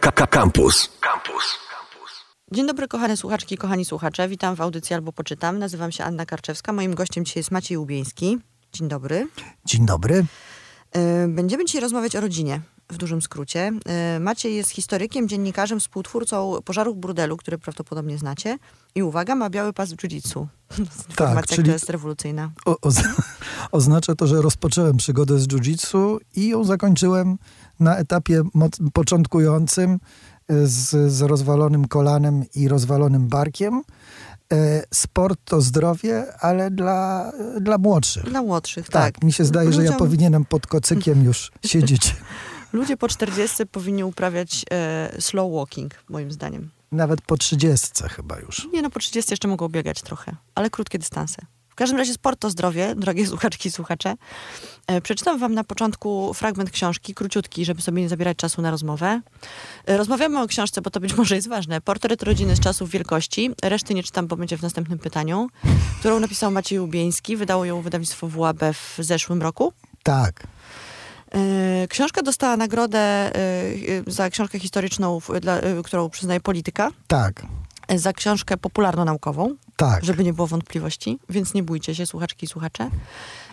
Campus. 0.00 0.88
Campus. 1.00 1.58
Dzień 2.52 2.66
dobry, 2.66 2.88
kochane 2.88 3.16
słuchaczki, 3.16 3.56
kochani 3.56 3.84
słuchacze. 3.84 4.28
Witam 4.28 4.54
w 4.56 4.60
audycji 4.60 4.94
albo 4.94 5.12
poczytam. 5.12 5.58
Nazywam 5.58 5.92
się 5.92 6.04
Anna 6.04 6.26
Karczewska. 6.26 6.72
Moim 6.72 6.94
gościem 6.94 7.24
dzisiaj 7.24 7.40
jest 7.40 7.50
Maciej 7.50 7.78
Łubieński. 7.78 8.38
Dzień 8.72 8.88
dobry. 8.88 9.28
Dzień 9.64 9.86
dobry. 9.86 10.24
E, 10.92 11.28
Będziemy 11.28 11.64
dzisiaj 11.64 11.80
rozmawiać 11.80 12.16
o 12.16 12.20
rodzinie. 12.20 12.60
W 12.94 12.98
dużym 12.98 13.22
skrócie. 13.22 13.72
E, 13.86 14.20
Maciej 14.20 14.54
jest 14.56 14.70
historykiem, 14.70 15.28
dziennikarzem, 15.28 15.80
współtwórcą 15.80 16.54
Pożarów 16.64 16.96
Burdelu, 16.96 17.36
który 17.36 17.58
prawdopodobnie 17.58 18.18
znacie. 18.18 18.58
I 18.94 19.02
uwaga, 19.02 19.34
ma 19.34 19.50
biały 19.50 19.72
pas 19.72 19.92
w 19.92 19.96
jiu-jitsu. 19.96 20.46
Informacja, 21.10 21.56
czyli- 21.56 21.70
jest 21.70 21.90
rewolucyjna. 21.90 22.50
O, 22.66 22.70
o, 22.70 22.90
oznacza 23.72 24.14
to, 24.14 24.26
że 24.26 24.42
rozpocząłem 24.42 24.96
przygodę 24.96 25.38
z 25.38 25.46
jiu-jitsu 25.48 26.18
i 26.36 26.48
ją 26.48 26.64
zakończyłem 26.64 27.38
na 27.80 27.96
etapie 27.96 28.42
początkującym 28.92 29.98
y, 30.50 30.66
z, 30.66 31.12
z 31.12 31.20
rozwalonym 31.22 31.88
kolanem 31.88 32.44
i 32.54 32.68
rozwalonym 32.68 33.28
barkiem. 33.28 33.82
E, 34.52 34.82
Sport 34.94 35.40
to 35.44 35.60
zdrowie, 35.60 36.24
ale 36.40 36.70
dla, 36.70 37.32
dla 37.60 37.78
młodszych. 37.78 38.24
Dla 38.24 38.42
młodszych, 38.42 38.88
tak. 38.88 39.14
Tak, 39.14 39.24
mi 39.24 39.32
się 39.32 39.44
zdaje, 39.44 39.72
że 39.72 39.84
ja 39.84 39.90
Ludziom- 39.90 39.98
powinienem 39.98 40.44
pod 40.44 40.66
kocykiem 40.66 41.24
już 41.24 41.52
siedzieć. 41.66 42.16
Ludzie 42.74 42.96
po 42.96 43.08
40 43.08 43.66
powinni 43.66 44.04
uprawiać 44.04 44.64
e, 44.70 45.16
slow 45.20 45.52
walking, 45.52 45.94
moim 46.08 46.32
zdaniem. 46.32 46.70
Nawet 46.92 47.22
po 47.22 47.36
trzydziestce 47.36 48.08
chyba 48.08 48.38
już. 48.38 48.68
Nie 48.72 48.82
no, 48.82 48.90
po 48.90 49.00
30 49.00 49.32
jeszcze 49.32 49.48
mogą 49.48 49.68
biegać 49.68 50.02
trochę, 50.02 50.36
ale 50.54 50.70
krótkie 50.70 50.98
dystanse. 50.98 51.42
W 51.68 51.74
każdym 51.74 51.98
razie 51.98 52.14
sport 52.14 52.40
to 52.40 52.50
zdrowie, 52.50 52.94
drogie 52.96 53.26
słuchaczki 53.26 53.68
i 53.68 53.72
słuchacze. 53.72 54.14
E, 54.86 55.00
przeczytam 55.00 55.38
wam 55.38 55.54
na 55.54 55.64
początku 55.64 56.34
fragment 56.34 56.70
książki, 56.70 57.14
króciutki, 57.14 57.64
żeby 57.64 57.82
sobie 57.82 58.02
nie 58.02 58.08
zabierać 58.08 58.36
czasu 58.36 58.62
na 58.62 58.70
rozmowę. 58.70 59.20
E, 59.86 59.96
rozmawiamy 59.96 60.42
o 60.42 60.46
książce, 60.46 60.82
bo 60.82 60.90
to 60.90 61.00
być 61.00 61.16
może 61.16 61.36
jest 61.36 61.48
ważne. 61.48 61.80
Portret 61.80 62.22
rodziny 62.22 62.56
z 62.56 62.60
czasów 62.60 62.90
wielkości. 62.90 63.50
Reszty 63.62 63.94
nie 63.94 64.02
czytam, 64.02 64.26
bo 64.26 64.36
będzie 64.36 64.58
w 64.58 64.62
następnym 64.62 64.98
pytaniu. 64.98 65.48
Którą 66.00 66.20
napisał 66.20 66.50
Maciej 66.50 66.78
Ubieński. 66.78 67.36
Wydało 67.36 67.64
ją 67.64 67.82
wydawnictwo 67.82 68.28
WAB 68.28 68.58
w 68.72 68.96
zeszłym 68.98 69.42
roku. 69.42 69.72
Tak, 70.02 70.46
Książka 71.88 72.22
dostała 72.22 72.56
nagrodę 72.56 72.98
e, 72.98 73.32
e, 73.32 73.32
za 74.06 74.30
książkę 74.30 74.58
historyczną, 74.58 75.18
dla, 75.40 75.56
e, 75.58 75.82
którą 75.82 76.10
przyznaje 76.10 76.40
polityka, 76.40 76.90
tak, 77.06 77.42
e, 77.88 77.98
za 77.98 78.12
książkę 78.12 78.56
popularno-naukową, 78.56 79.54
tak. 79.76 80.04
żeby 80.04 80.24
nie 80.24 80.32
było 80.32 80.46
wątpliwości, 80.46 81.18
więc 81.28 81.54
nie 81.54 81.62
bójcie 81.62 81.94
się, 81.94 82.06
słuchaczki 82.06 82.46
i 82.46 82.48
słuchacze. 82.48 82.90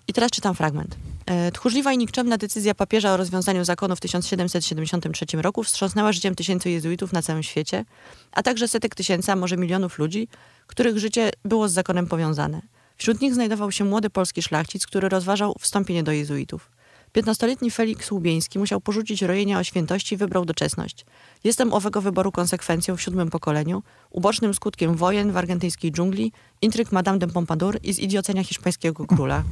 I 0.07 0.13
teraz 0.13 0.31
czytam 0.31 0.55
fragment. 0.55 0.95
E, 1.25 1.51
Tchórzliwa 1.51 1.93
i 1.93 1.97
nikczemna 1.97 2.37
decyzja 2.37 2.75
papieża 2.75 3.13
o 3.13 3.17
rozwiązaniu 3.17 3.63
zakonu 3.65 3.95
w 3.95 3.99
1773 3.99 5.41
roku 5.41 5.63
wstrząsnęła 5.63 6.11
życiem 6.11 6.35
tysięcy 6.35 6.69
jezuitów 6.69 7.13
na 7.13 7.21
całym 7.21 7.43
świecie, 7.43 7.85
a 8.31 8.43
także 8.43 8.67
setek 8.67 8.95
tysięcy, 8.95 9.31
a 9.31 9.35
może 9.35 9.57
milionów 9.57 9.99
ludzi, 9.99 10.27
których 10.67 10.97
życie 10.97 11.31
było 11.45 11.69
z 11.69 11.73
zakonem 11.73 12.07
powiązane. 12.07 12.61
Wśród 12.97 13.21
nich 13.21 13.33
znajdował 13.33 13.71
się 13.71 13.83
młody 13.85 14.09
polski 14.09 14.41
szlachcic, 14.41 14.85
który 14.85 15.09
rozważał 15.09 15.55
wstąpienie 15.59 16.03
do 16.03 16.11
jezuitów. 16.11 16.70
Piętnastoletni 17.13 17.71
Felix 17.71 18.11
Łubieński 18.11 18.59
musiał 18.59 18.81
porzucić 18.81 19.21
rojenia 19.21 19.59
o 19.59 19.63
świętości 19.63 20.15
i 20.15 20.17
wybrał 20.17 20.45
doczesność. 20.45 21.05
Jestem 21.43 21.73
owego 21.73 22.01
wyboru 22.01 22.31
konsekwencją 22.31 22.97
w 22.97 23.01
siódmym 23.01 23.29
pokoleniu, 23.29 23.83
ubocznym 24.09 24.53
skutkiem 24.53 24.95
wojen 24.95 25.31
w 25.31 25.37
argentyńskiej 25.37 25.91
dżungli, 25.91 26.31
intryg 26.61 26.91
Madame 26.91 27.19
de 27.19 27.27
Pompadour 27.27 27.79
i 27.83 27.93
zidiocenia 27.93 28.43
hiszpańskiego 28.43 29.05
króla. 29.05 29.43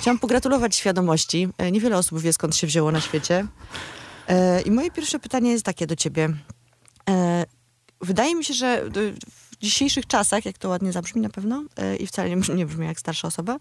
Chciałam 0.00 0.18
pogratulować 0.18 0.76
świadomości. 0.76 1.48
E, 1.58 1.72
Niewiele 1.72 1.96
osób 1.96 2.20
wie, 2.20 2.32
skąd 2.32 2.56
się 2.56 2.66
wzięło 2.66 2.92
na 2.92 3.00
świecie. 3.00 3.46
E, 4.28 4.62
I 4.62 4.70
moje 4.70 4.90
pierwsze 4.90 5.18
pytanie 5.18 5.50
jest 5.50 5.64
takie 5.64 5.86
do 5.86 5.96
ciebie. 5.96 6.28
E, 7.10 7.44
Wydaje 8.00 8.34
mi 8.34 8.44
się, 8.44 8.54
że 8.54 8.84
w 9.60 9.62
dzisiejszych 9.62 10.06
czasach, 10.06 10.44
jak 10.44 10.58
to 10.58 10.68
ładnie 10.68 10.92
zabrzmi 10.92 11.22
na 11.22 11.28
pewno, 11.28 11.64
e, 11.76 11.96
i 11.96 12.06
wcale 12.06 12.30
nie 12.30 12.36
brzmi, 12.36 12.54
nie 12.54 12.66
brzmi 12.66 12.86
jak 12.86 13.00
starsza 13.00 13.28
osoba, 13.28 13.56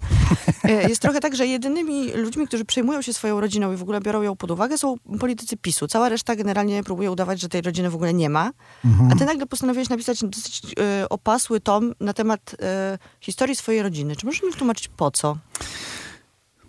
e, 0.64 0.90
jest 0.90 1.02
trochę 1.02 1.20
tak, 1.20 1.36
że 1.36 1.48
jedynymi 1.48 2.12
ludźmi, 2.12 2.48
którzy 2.48 2.66
przejmują 2.66 3.02
się 3.02 3.14
swoją 3.14 3.42
rodziną 3.42 3.74
i 3.74 3.76
w 3.76 3.82
ogóle 3.82 4.02
biorą 4.02 4.22
ją 4.22 4.36
pod 4.36 4.52
uwagę, 4.52 4.78
są 4.78 4.96
politycy 5.20 5.58
PiSu. 5.58 5.88
Cała 5.88 6.10
reszta 6.10 6.36
generalnie 6.36 6.84
próbuje 6.84 7.12
udawać, 7.12 7.42
że 7.42 7.50
tej 7.50 7.62
rodziny 7.62 7.90
w 7.90 7.96
ogóle 7.96 8.14
nie 8.14 8.30
ma. 8.30 8.52
A 9.12 9.16
ty 9.16 9.26
nagle 9.26 9.46
postanowiłeś 9.46 9.90
napisać 9.90 10.24
dosyć 10.24 10.62
e, 10.80 11.10
opasły 11.10 11.60
tom 11.60 11.94
na 12.00 12.14
temat 12.14 12.56
historii 13.22 13.56
swojej 13.56 13.82
rodziny. 13.82 14.16
Czy 14.16 14.26
możesz 14.26 14.44
mi 14.44 14.52
wytłumaczyć 14.52 14.88
po 14.88 15.12
co? 15.12 15.38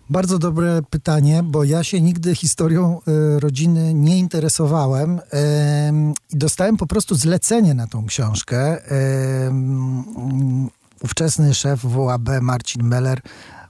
Bardzo 0.09 0.39
dobre 0.39 0.81
pytanie, 0.89 1.43
bo 1.43 1.63
ja 1.63 1.83
się 1.83 2.01
nigdy 2.01 2.35
historią 2.35 2.99
e, 3.07 3.39
rodziny 3.39 3.93
nie 3.93 4.19
interesowałem 4.19 5.19
em, 5.31 6.13
i 6.33 6.37
dostałem 6.37 6.77
po 6.77 6.87
prostu 6.87 7.15
zlecenie 7.15 7.73
na 7.73 7.87
tą 7.87 8.05
książkę. 8.05 8.77
Ówczesny 11.01 11.53
szef 11.53 11.85
WAB 11.85 12.29
Marcin 12.41 12.83
Meller 12.83 13.21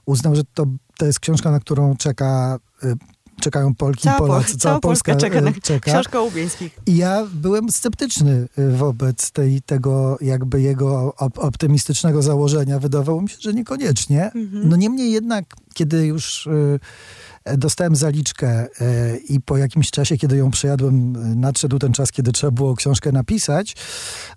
uznał, 0.06 0.34
że 0.34 0.42
to, 0.54 0.66
to 0.96 1.06
jest 1.06 1.20
książka, 1.20 1.50
na 1.50 1.60
którą 1.60 1.96
czeka, 1.96 2.58
e, 2.82 2.94
czekają 3.40 3.74
Polki 3.74 4.00
i 4.00 4.02
Cała, 4.02 4.18
Pol- 4.18 4.28
Polacy. 4.28 4.58
cała 4.58 4.80
Polska 4.80 5.14
czeka 5.16 5.40
na 5.40 5.50
e, 5.50 5.54
czeka. 5.62 5.90
książkę 5.90 6.20
o 6.20 6.22
Łubieńskich. 6.22 6.78
I 6.86 6.96
ja 6.96 7.26
byłem 7.32 7.70
sceptyczny 7.72 8.48
y, 8.58 8.72
wobec 8.76 9.30
tej, 9.30 9.62
tego 9.62 10.18
jakby 10.20 10.60
jego 10.60 11.14
op- 11.18 11.38
optymistycznego 11.38 12.22
założenia. 12.22 12.78
Wydawało 12.78 13.22
mi 13.22 13.28
się, 13.28 13.36
że 13.40 13.54
niekoniecznie. 13.54 14.24
Mhm. 14.24 14.68
No 14.68 14.76
niemniej 14.76 15.12
jednak, 15.12 15.44
kiedy 15.74 16.06
już 16.06 16.46
y, 16.46 16.78
dostałem 17.58 17.96
zaliczkę 17.96 18.66
i 19.28 19.40
po 19.40 19.56
jakimś 19.56 19.90
czasie, 19.90 20.16
kiedy 20.16 20.36
ją 20.36 20.50
przejadłem, 20.50 21.12
nadszedł 21.40 21.78
ten 21.78 21.92
czas, 21.92 22.12
kiedy 22.12 22.32
trzeba 22.32 22.50
było 22.50 22.76
książkę 22.76 23.12
napisać, 23.12 23.76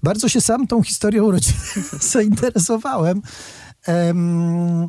bardzo 0.03 0.29
się 0.29 0.41
sam 0.41 0.67
tą 0.67 0.83
historią 0.83 1.31
rodziny 1.31 1.57
zainteresowałem. 2.13 3.21
Em, 3.87 4.87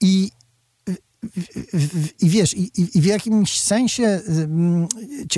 I 0.00 0.30
I 2.20 2.28
wiesz, 2.28 2.54
i, 2.56 2.70
i- 2.98 3.00
w 3.02 3.04
jakimś 3.04 3.60
sensie 3.60 4.20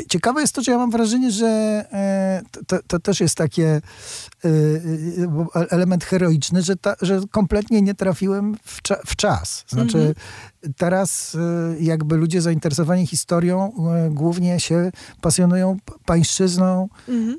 ciekawe 0.09 0.41
jest 0.41 0.53
to, 0.53 0.63
że 0.63 0.73
ja 0.73 0.79
mam 0.79 0.91
wrażenie, 0.91 1.31
że 1.31 1.47
e, 1.93 2.43
to, 2.67 2.79
to, 2.87 2.99
też 2.99 3.21
jest 3.21 3.35
takie 3.35 3.67
e, 4.45 4.49
e, 5.61 5.71
element 5.71 6.05
heroiczny, 6.05 6.63
że, 6.63 6.77
ta, 6.77 6.95
że 7.03 7.21
kompletnie 7.31 7.83
nie 7.83 7.95
trafiłem 7.95 8.57
w, 8.65 8.83
cza, 8.83 8.97
w 9.07 9.17
czas. 9.17 9.65
Znaczy 9.69 10.15
teraz 10.77 11.35
e, 11.35 11.75
jakby 11.81 12.17
ludzie 12.17 12.43
zainteresowani 12.43 13.07
historią 13.07 13.73
głównie 14.11 14.61
się 14.61 14.93
pasjonują 15.21 15.77
pańszczyzną 16.05 16.89
Mhm. 17.09 17.39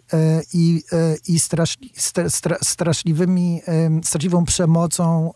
i, 0.53 0.83
i 1.27 1.39
straszli, 1.39 1.93
stra, 1.95 2.29
stra, 2.29 2.57
straszliwymi, 2.63 3.61
straszliwą 4.03 4.45
przemocą, 4.45 5.31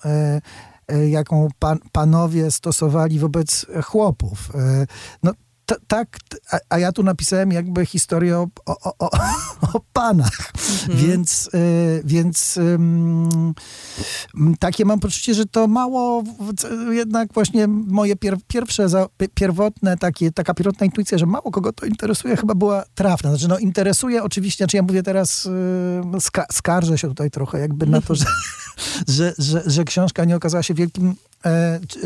jaką 1.09 1.47
pan, 1.59 1.79
panowie 1.91 2.51
stosowali 2.51 3.19
wobec 3.19 3.65
chłopów. 3.83 4.51
E, 4.55 4.87
No, 5.23 5.31
t- 5.65 5.75
tak, 5.87 6.17
a, 6.51 6.57
a 6.69 6.79
ja 6.79 6.91
tu 6.91 7.03
napisałem 7.03 7.51
jakby 7.51 7.85
historię 7.85 8.37
o, 8.37 8.47
o, 8.65 8.75
o, 8.99 9.09
o, 9.73 9.79
panach, 9.93 10.51
więc, 10.89 11.49
e, 11.53 11.57
więc 12.03 12.57
em, 12.57 13.53
m, 14.35 14.55
takie 14.59 14.85
mam 14.85 14.99
poczucie, 14.99 15.33
że 15.33 15.45
to 15.45 15.67
mało, 15.67 16.23
jednak 16.91 17.33
właśnie 17.33 17.67
moje 17.67 18.15
pier, 18.15 18.37
pierwsze, 18.47 18.89
za, 18.89 19.07
pi- 19.17 19.29
pierwotne, 19.33 19.97
takie, 19.97 20.31
taka 20.31 20.53
pierwotna 20.53 20.85
intuicja, 20.85 21.17
że 21.17 21.25
mało 21.25 21.51
kogo 21.51 21.73
to 21.73 21.85
interesuje, 21.85 22.37
chyba 22.37 22.55
była 22.55 22.83
trafna. 22.95 23.29
Znaczy, 23.29 23.47
no 23.47 23.57
interesuje 23.57 24.23
oczywiście, 24.23 24.63
znaczy 24.63 24.77
ja 24.77 24.83
mówię 24.83 25.03
teraz, 25.03 25.45
y, 25.45 26.21
ska, 26.21 26.45
skarżę 26.51 26.97
się 26.97 27.07
tutaj 27.07 27.31
trochę 27.31 27.59
jakby 27.59 27.85
na 27.85 28.01
to, 28.01 28.15
że, 28.15 28.25
że, 29.07 29.33
że, 29.37 29.63
że 29.65 29.83
książka 29.83 30.25
nie 30.25 30.35
okazała 30.35 30.63
się 30.63 30.73
wielkim 30.73 31.15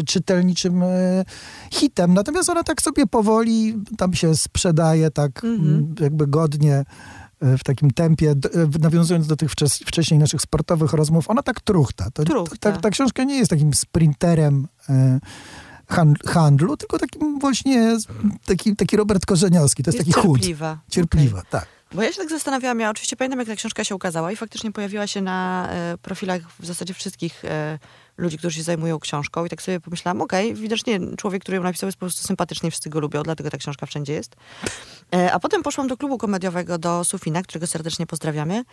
czytelniczym 0.06 0.84
e, 0.84 1.26
hitem. 1.72 2.14
Natomiast 2.14 2.50
ona 2.50 2.64
tak 2.64 2.82
sobie 2.82 3.08
powoli 3.08 3.76
tam 3.98 4.14
się 4.14 4.36
sprzedaje 4.36 5.12
tak 5.12 5.44
m, 5.44 5.96
jakby 6.00 6.28
godnie 6.28 6.84
e, 7.42 7.58
w 7.58 7.64
takim 7.64 7.92
tempie, 7.92 8.32
e, 8.32 8.36
nawiązując 8.80 9.28
do 9.28 9.36
tych 9.36 9.52
wcześniej 9.86 10.20
naszych 10.20 10.42
sportowych 10.42 10.94
rozmów, 10.94 11.30
ona 11.30 11.44
tak 11.44 11.62
truchta. 11.62 12.12
To, 12.12 12.24
Truchta. 12.24 12.72
Ta, 12.72 12.78
ta 12.80 12.90
książka 12.90 13.24
nie 13.24 13.38
jest 13.38 13.50
takim 13.50 13.74
sprinterem 13.74 14.68
e, 14.90 15.20
han- 15.88 16.16
handlu, 16.28 16.78
tylko 16.78 17.00
takim 17.00 17.40
właśnie, 17.40 17.98
taki, 18.46 18.76
taki 18.76 18.98
Robert 18.98 19.26
Korzeniowski, 19.26 19.84
to 19.84 19.90
jest, 19.92 19.98
taki 20.00 20.12
chód. 20.14 20.24
cierpliwa. 20.40 20.80
Cierpliwa, 20.90 21.42
tak. 21.50 21.68
Bo 21.92 22.04
ja 22.04 22.12
się 22.12 22.18
tak 22.18 22.30
zastanawiałam, 22.30 22.80
ja 22.80 22.90
oczywiście 22.90 23.16
pamiętam, 23.16 23.40
jak 23.40 23.48
ta 23.48 23.56
książka 23.56 23.84
się 23.84 23.96
ukazała 23.96 24.32
i 24.32 24.36
faktycznie 24.36 24.72
pojawiła 24.72 25.08
się 25.08 25.22
na 25.22 25.70
e, 25.72 25.98
profilach 26.02 26.42
w 26.60 26.66
zasadzie 26.66 26.94
wszystkich 26.94 27.46
e, 27.46 27.80
ludzi, 28.18 28.38
którzy 28.38 28.58
się 28.58 28.64
zajmują 28.64 29.00
książką 29.00 29.46
i 29.46 29.50
tak 29.50 29.62
sobie 29.62 29.80
pomyślałam, 29.80 30.22
okej, 30.22 30.56
widocznie 30.56 31.00
człowiek, 31.18 31.42
który 31.42 31.58
ją 31.58 31.64
napisał 31.64 31.88
jest 31.88 31.98
po 31.98 32.06
prostu 32.06 32.28
sympatyczny 32.28 32.72
wszyscy 32.72 32.90
go 32.90 33.00
lubią, 33.00 33.24
dlatego 33.24 33.50
ta 33.50 33.58
książka 33.58 33.86
wszędzie 33.86 34.14
jest. 34.14 34.36
E, 35.16 35.32
a 35.32 35.40
potem 35.40 35.64
poszłam 35.64 35.88
do 35.88 35.98
klubu 35.98 36.18
komediowego, 36.18 36.78
do 36.78 37.04
Sufina, 37.04 37.42
którego 37.42 37.68
serdecznie 37.68 38.08
pozdrawiamy. 38.08 38.64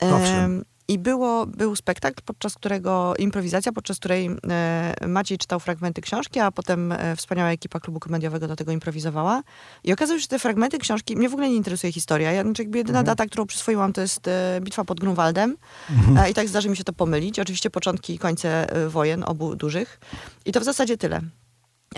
Owszem. 0.00 0.64
I 0.90 0.98
było, 0.98 1.46
był 1.46 1.76
spektakl, 1.76 2.22
podczas 2.24 2.54
którego, 2.54 3.14
improwizacja, 3.18 3.72
podczas 3.72 3.98
której 3.98 4.30
e, 4.50 4.94
Maciej 5.08 5.38
czytał 5.38 5.60
fragmenty 5.60 6.00
książki, 6.00 6.40
a 6.40 6.50
potem 6.50 6.92
e, 6.92 7.16
wspaniała 7.16 7.50
ekipa 7.50 7.80
klubu 7.80 8.00
komediowego 8.00 8.48
do 8.48 8.56
tego 8.56 8.72
improwizowała. 8.72 9.42
I 9.84 9.92
okazało 9.92 10.18
się, 10.18 10.22
że 10.22 10.28
te 10.28 10.38
fragmenty 10.38 10.78
książki, 10.78 11.16
mnie 11.16 11.28
w 11.28 11.32
ogóle 11.32 11.48
nie 11.48 11.56
interesuje 11.56 11.92
historia. 11.92 12.32
Ja, 12.32 12.42
znaczy 12.42 12.62
jakby 12.62 12.78
jedyna 12.78 12.98
Mhm. 12.98 13.16
data, 13.16 13.26
którą 13.26 13.46
przyswoiłam, 13.46 13.92
to 13.92 14.00
jest 14.00 14.28
e, 14.28 14.60
bitwa 14.62 14.84
pod 14.84 15.00
Grunwaldem. 15.00 15.56
Mhm. 15.90 16.30
I 16.30 16.34
tak 16.34 16.48
zdarzy 16.48 16.68
mi 16.68 16.76
się 16.76 16.84
to 16.84 16.92
pomylić. 16.92 17.38
Oczywiście 17.38 17.70
początki 17.70 18.14
i 18.14 18.18
końce 18.18 18.66
wojen, 18.88 19.24
obu 19.26 19.56
dużych. 19.56 20.00
I 20.44 20.52
to 20.52 20.60
w 20.60 20.64
zasadzie 20.64 20.96
tyle. 20.96 21.20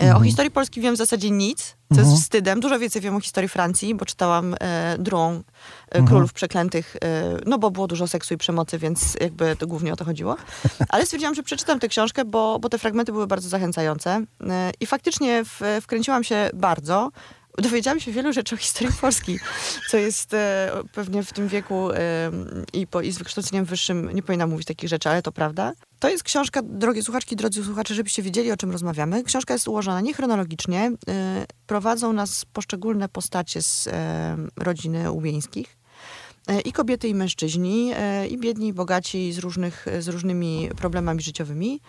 E, 0.01 0.15
O 0.15 0.21
historii 0.21 0.51
Polski 0.51 0.81
wiem 0.81 0.95
w 0.95 0.97
zasadzie 0.97 1.31
nic, 1.31 1.75
co 1.93 2.01
jest 2.01 2.13
wstydem. 2.13 2.59
Dużo 2.59 2.79
więcej 2.79 3.01
wiem 3.01 3.15
o 3.15 3.19
historii 3.19 3.49
Francji, 3.49 3.95
bo 3.95 4.05
czytałam 4.05 4.55
e, 4.59 4.95
drugą 4.99 5.43
e, 5.89 6.03
Królów 6.03 6.33
Przeklętych, 6.33 6.95
e, 7.03 7.23
no 7.45 7.59
bo 7.59 7.71
było 7.71 7.87
dużo 7.87 8.07
seksu 8.07 8.33
i 8.33 8.37
przemocy, 8.37 8.77
więc 8.77 9.17
jakby 9.21 9.55
to 9.55 9.67
głównie 9.67 9.93
o 9.93 9.95
to 9.95 10.05
chodziło. 10.05 10.37
Ale 10.89 11.05
stwierdziłam, 11.05 11.35
że 11.35 11.43
przeczytam 11.43 11.79
tę 11.79 11.87
książkę, 11.87 12.25
bo, 12.25 12.59
bo 12.59 12.69
te 12.69 12.77
fragmenty 12.77 13.11
były 13.11 13.27
bardzo 13.27 13.49
zachęcające. 13.49 14.23
E, 14.49 14.71
I 14.79 14.85
faktycznie 14.85 15.43
w, 15.45 15.61
wkręciłam 15.81 16.23
się 16.23 16.49
bardzo. 16.53 17.11
Dowiedziałam 17.57 17.99
się 17.99 18.11
wielu 18.11 18.33
rzeczy 18.33 18.55
o 18.55 18.57
historii 18.57 18.93
Polski, 19.01 19.39
co 19.89 19.97
jest 19.97 20.33
e, 20.33 20.71
pewnie 20.93 21.23
w 21.23 21.33
tym 21.33 21.47
wieku 21.47 21.91
e, 21.91 21.97
i, 22.73 22.87
po, 22.87 23.01
i 23.01 23.11
z 23.11 23.17
wykształceniem 23.17 23.65
wyższym 23.65 24.09
nie 24.13 24.23
powinnam 24.23 24.49
mówić 24.49 24.67
takich 24.67 24.89
rzeczy, 24.89 25.09
ale 25.09 25.21
to 25.21 25.31
prawda. 25.31 25.73
To 26.03 26.09
jest 26.09 26.23
książka, 26.23 26.61
drogie 26.63 27.03
słuchaczki, 27.03 27.35
drodzy 27.35 27.63
słuchacze, 27.63 27.95
żebyście 27.95 28.23
wiedzieli, 28.23 28.51
o 28.51 28.57
czym 28.57 28.71
rozmawiamy. 28.71 29.23
Książka 29.23 29.53
jest 29.53 29.67
ułożona 29.67 30.01
niechronologicznie. 30.01 30.91
E, 31.07 31.45
prowadzą 31.67 32.13
nas 32.13 32.45
poszczególne 32.45 33.09
postacie 33.09 33.61
z 33.61 33.87
e, 33.87 34.37
rodziny 34.57 35.11
Łubieńskich. 35.11 35.77
E, 36.47 36.61
I 36.61 36.71
kobiety, 36.71 37.07
i 37.07 37.15
mężczyźni, 37.15 37.91
i 38.29 38.37
biedni, 38.37 38.67
i 38.67 38.73
bogaci, 38.73 39.33
z, 39.33 39.37
różnych, 39.37 39.85
z 39.99 40.07
różnymi 40.07 40.69
problemami 40.77 41.21
życiowymi. 41.21 41.79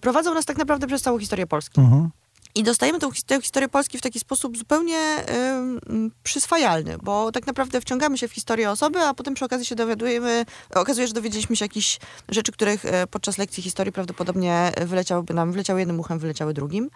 Prowadzą 0.00 0.34
nas 0.34 0.44
tak 0.44 0.58
naprawdę 0.58 0.86
przez 0.86 1.02
całą 1.02 1.18
historię 1.18 1.46
Polski. 1.46 1.80
Mhm. 1.80 2.10
I 2.58 2.62
dostajemy 2.62 2.98
tę, 2.98 3.06
his- 3.06 3.24
tę 3.24 3.40
historię 3.42 3.68
Polski 3.68 3.98
w 3.98 4.00
taki 4.00 4.20
sposób 4.20 4.56
zupełnie 4.58 5.16
ym, 5.48 6.10
przyswajalny, 6.22 6.96
bo 7.02 7.32
tak 7.32 7.46
naprawdę 7.46 7.80
wciągamy 7.80 8.18
się 8.18 8.28
w 8.28 8.32
historię 8.32 8.70
osoby, 8.70 8.98
a 9.00 9.14
potem 9.14 9.34
przy 9.34 9.44
okazji 9.44 9.66
się 9.66 9.74
dowiadujemy, 9.74 10.44
okazuje, 10.74 11.06
że 11.06 11.12
dowiedzieliśmy 11.14 11.56
się 11.56 11.64
jakichś 11.64 11.98
rzeczy, 12.28 12.52
których 12.52 12.84
e, 12.84 13.06
podczas 13.06 13.38
lekcji 13.38 13.62
historii 13.62 13.92
prawdopodobnie 13.92 14.72
wyleciałyby 14.86 15.34
nam, 15.34 15.52
wleciały 15.52 15.80
jednym 15.80 16.00
uchem, 16.00 16.18
wyleciały 16.18 16.54
drugim. 16.54 16.90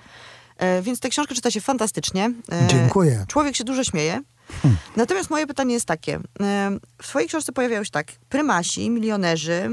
E, 0.58 0.82
Więc 0.82 1.00
tę 1.00 1.08
książkę 1.08 1.34
czyta 1.34 1.50
się 1.50 1.60
fantastycznie. 1.60 2.32
E, 2.52 2.66
Dziękuję. 2.66 3.24
Człowiek 3.28 3.56
się 3.56 3.64
dużo 3.64 3.84
śmieje. 3.84 4.20
Natomiast 4.96 5.30
moje 5.30 5.46
pytanie 5.46 5.74
jest 5.74 5.86
takie. 5.86 6.20
W 7.02 7.08
twojej 7.08 7.28
książce 7.28 7.52
pojawiają 7.52 7.84
się 7.84 7.90
tak, 7.90 8.06
prymasi, 8.28 8.90
milionerzy, 8.90 9.70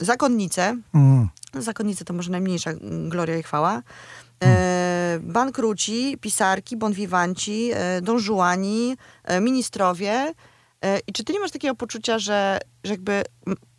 zakonnice, 0.00 0.76
Mm. 0.94 1.28
Zakonnice 1.58 2.04
to 2.04 2.12
może 2.14 2.30
najmniejsza 2.30 2.70
gloria 3.08 3.38
i 3.38 3.42
chwała. 3.42 3.82
E, 4.42 5.18
bankruci, 5.22 6.18
pisarki, 6.20 6.76
bonwiwanci, 6.76 7.70
e, 7.74 8.00
donżuani, 8.00 8.96
e, 9.24 9.40
ministrowie. 9.40 10.34
E, 10.82 10.98
I 11.06 11.12
czy 11.12 11.24
ty 11.24 11.32
nie 11.32 11.40
masz 11.40 11.50
takiego 11.50 11.74
poczucia, 11.74 12.18
że, 12.18 12.58
że 12.84 12.90
jakby 12.90 13.22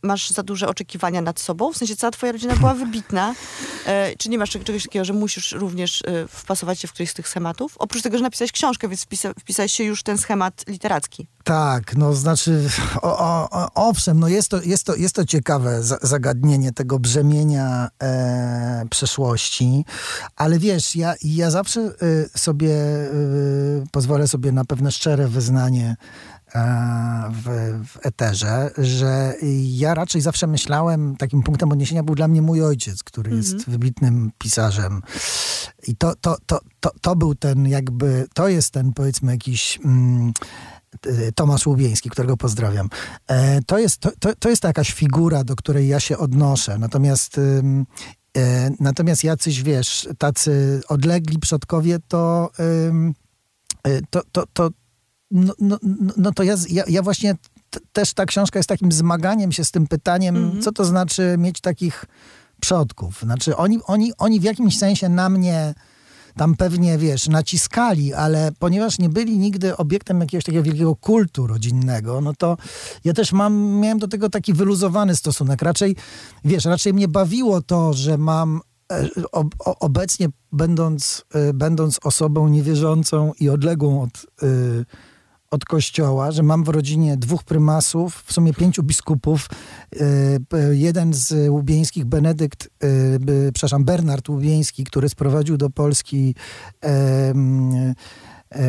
masz 0.03 0.29
za 0.29 0.43
duże 0.43 0.67
oczekiwania 0.67 1.21
nad 1.21 1.39
sobą? 1.39 1.73
W 1.73 1.77
sensie 1.77 1.95
cała 1.95 2.11
twoja 2.11 2.31
rodzina 2.31 2.55
była 2.55 2.73
wybitna. 2.73 3.35
E, 3.85 4.15
czy 4.17 4.29
nie 4.29 4.37
masz 4.37 4.51
czeg- 4.51 4.63
czegoś 4.63 4.83
takiego, 4.83 5.05
że 5.05 5.13
musisz 5.13 5.51
również 5.51 6.01
e, 6.01 6.27
wpasować 6.27 6.79
się 6.79 6.87
w 6.87 6.93
któryś 6.93 7.09
z 7.09 7.13
tych 7.13 7.27
schematów? 7.27 7.75
Oprócz 7.77 8.01
tego, 8.01 8.17
że 8.17 8.23
napisałeś 8.23 8.51
książkę, 8.51 8.87
więc 8.87 9.05
wpisa- 9.05 9.33
wpisałeś 9.39 9.71
się 9.71 9.83
już 9.83 10.03
ten 10.03 10.17
schemat 10.17 10.63
literacki. 10.67 11.27
Tak, 11.43 11.95
no 11.95 12.13
znaczy, 12.13 12.69
o, 13.01 13.19
o, 13.19 13.49
o, 13.51 13.71
owszem, 13.89 14.19
no 14.19 14.27
jest 14.27 14.49
to, 14.49 14.61
jest 14.61 14.83
to, 14.83 14.95
jest 14.95 15.15
to 15.15 15.25
ciekawe 15.25 15.83
za, 15.83 15.97
zagadnienie 16.01 16.71
tego 16.71 16.99
brzemienia 16.99 17.87
e, 18.03 18.85
przeszłości, 18.89 19.85
ale 20.35 20.59
wiesz, 20.59 20.95
ja, 20.95 21.13
ja 21.23 21.51
zawsze 21.51 21.91
sobie 22.35 22.75
pozwolę 23.91 24.27
sobie 24.27 24.51
na 24.51 24.65
pewne 24.65 24.91
szczere 24.91 25.27
wyznanie 25.27 25.95
w, 27.31 27.79
w 27.87 28.05
eterze, 28.05 28.71
że 28.77 29.33
ja 29.63 29.93
raczej 29.93 30.21
zawsze 30.21 30.47
myślałem, 30.47 31.15
takim 31.17 31.43
punktem 31.43 31.71
odniesienia 31.71 32.03
był 32.03 32.15
dla 32.15 32.27
mnie 32.27 32.41
mój 32.41 32.63
ojciec, 32.63 33.03
który 33.03 33.35
jest 33.35 33.69
wybitnym 33.69 34.31
pisarzem. 34.37 35.01
I 35.87 35.95
to, 35.95 36.15
to, 36.15 36.37
to, 36.45 36.59
to, 36.79 36.91
to 37.01 37.15
był 37.15 37.35
ten 37.35 37.67
jakby, 37.67 38.25
to 38.33 38.47
jest 38.47 38.71
ten 38.71 38.93
powiedzmy 38.93 39.31
jakiś... 39.31 39.79
Mm, 39.85 40.33
y, 41.05 41.31
Tomasz 41.35 41.67
Łubieński, 41.67 42.09
którego 42.09 42.37
pozdrawiam. 42.37 42.89
E, 43.27 43.61
To 43.61 43.79
jest, 43.79 43.97
to, 43.97 44.11
to, 44.19 44.35
to 44.35 44.49
jest 44.49 44.63
jakaś 44.63 44.93
figura, 44.93 45.43
do 45.43 45.55
której 45.55 45.87
ja 45.87 45.99
się 45.99 46.17
odnoszę. 46.17 46.77
Natomiast, 46.77 47.37
ym, 47.37 47.85
e, 48.37 48.71
natomiast 48.79 49.23
jacyś, 49.23 49.63
wiesz, 49.63 50.09
tacy 50.17 50.81
odlegli 50.87 51.39
przodkowie, 51.39 51.97
to, 52.07 52.51
ym, 52.59 53.13
e, 53.83 54.01
to, 54.09 54.21
to, 54.31 54.43
to, 54.53 54.69
no, 55.33 55.53
no, 55.59 55.77
no- 55.83 56.13
no 56.17 56.31
to 56.31 56.43
ja, 56.43 56.55
ja, 56.69 56.83
ja 56.87 57.01
właśnie 57.01 57.35
t- 57.69 57.79
też 57.93 58.13
ta 58.13 58.25
książka 58.25 58.59
jest 58.59 58.69
takim 58.69 58.91
zmaganiem 58.91 59.51
się 59.51 59.65
z 59.65 59.71
tym 59.71 59.87
pytaniem, 59.87 60.61
co 60.61 60.71
to 60.71 60.85
znaczy 60.85 61.35
mieć 61.37 61.61
takich 61.61 62.05
przodków. 62.61 63.19
Znaczy 63.21 63.55
oni, 63.57 63.79
oni, 63.87 64.13
oni 64.17 64.39
w 64.39 64.43
jakimś 64.43 64.77
sensie 64.77 65.09
na 65.09 65.29
mnie 65.29 65.73
tam 66.37 66.55
pewnie, 66.55 66.97
wiesz, 66.97 67.27
naciskali, 67.27 68.13
ale 68.13 68.51
ponieważ 68.59 68.99
nie 68.99 69.09
byli 69.09 69.37
nigdy 69.37 69.77
obiektem 69.77 70.19
jakiegoś 70.21 70.43
takiego 70.43 70.63
wielkiego 70.63 70.95
kultu 70.95 71.47
rodzinnego, 71.47 72.21
no 72.21 72.33
to 72.37 72.57
ja 73.03 73.13
też 73.13 73.31
mam, 73.31 73.53
miałem 73.79 73.99
do 73.99 74.07
tego 74.07 74.29
taki 74.29 74.53
wyluzowany 74.53 75.15
stosunek. 75.15 75.61
Raczej, 75.61 75.95
wiesz, 76.45 76.65
raczej 76.65 76.93
mnie 76.93 77.07
bawiło 77.07 77.61
to, 77.61 77.93
że 77.93 78.17
mam 78.17 78.61
e, 78.91 79.07
o- 79.31 79.79
obecnie 79.79 80.27
będąc, 80.51 81.25
e, 81.33 81.53
będąc 81.53 81.99
osobą 82.03 82.47
niewierzącą 82.47 83.31
i 83.39 83.49
odległą 83.49 84.01
od, 84.01 84.25
e, 84.43 84.47
od 85.53 85.65
kościoła, 85.65 86.31
że 86.31 86.43
mam 86.43 86.63
w 86.63 86.69
rodzinie 86.69 87.17
dwóch 87.17 87.43
prymasów, 87.43 88.23
w 88.25 88.33
sumie 88.33 88.53
pięciu 88.53 88.83
biskupów. 88.83 89.49
E, 89.99 90.75
Jeden 90.75 91.13
z 91.13 91.49
łubieńskich, 91.49 92.05
Benedykt, 92.05 92.69
e, 92.83 92.87
przepraszam, 93.53 93.85
Bernard 93.85 94.29
Łubieński, 94.29 94.83
który 94.83 95.09
sprowadził 95.09 95.57
do 95.57 95.69
Polski 95.69 96.35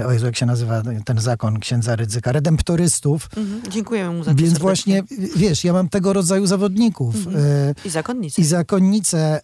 o 0.06 0.12
Jezu, 0.12 0.26
jak 0.26 0.36
się 0.36 0.46
nazywa 0.46 0.82
ten 1.04 1.20
zakon 1.20 1.60
księdza 1.60 1.96
Rydzyka, 1.96 2.32
redemptorystów. 2.32 3.28
Mhm. 3.36 3.72
Dziękujemy 3.72 4.16
mu 4.16 4.24
za 4.24 4.30
to 4.30 4.36
Więc 4.36 4.52
serdecznie. 4.52 5.02
właśnie, 5.02 5.28
wiesz, 5.36 5.64
ja 5.64 5.72
mam 5.72 5.88
tego 5.88 6.12
rodzaju 6.12 6.46
zawodników. 6.46 7.14
E, 7.26 7.74
I 7.84 7.90
zakonnicy. 7.90 8.40
i 8.40 8.44
zakonnice, 8.44 9.40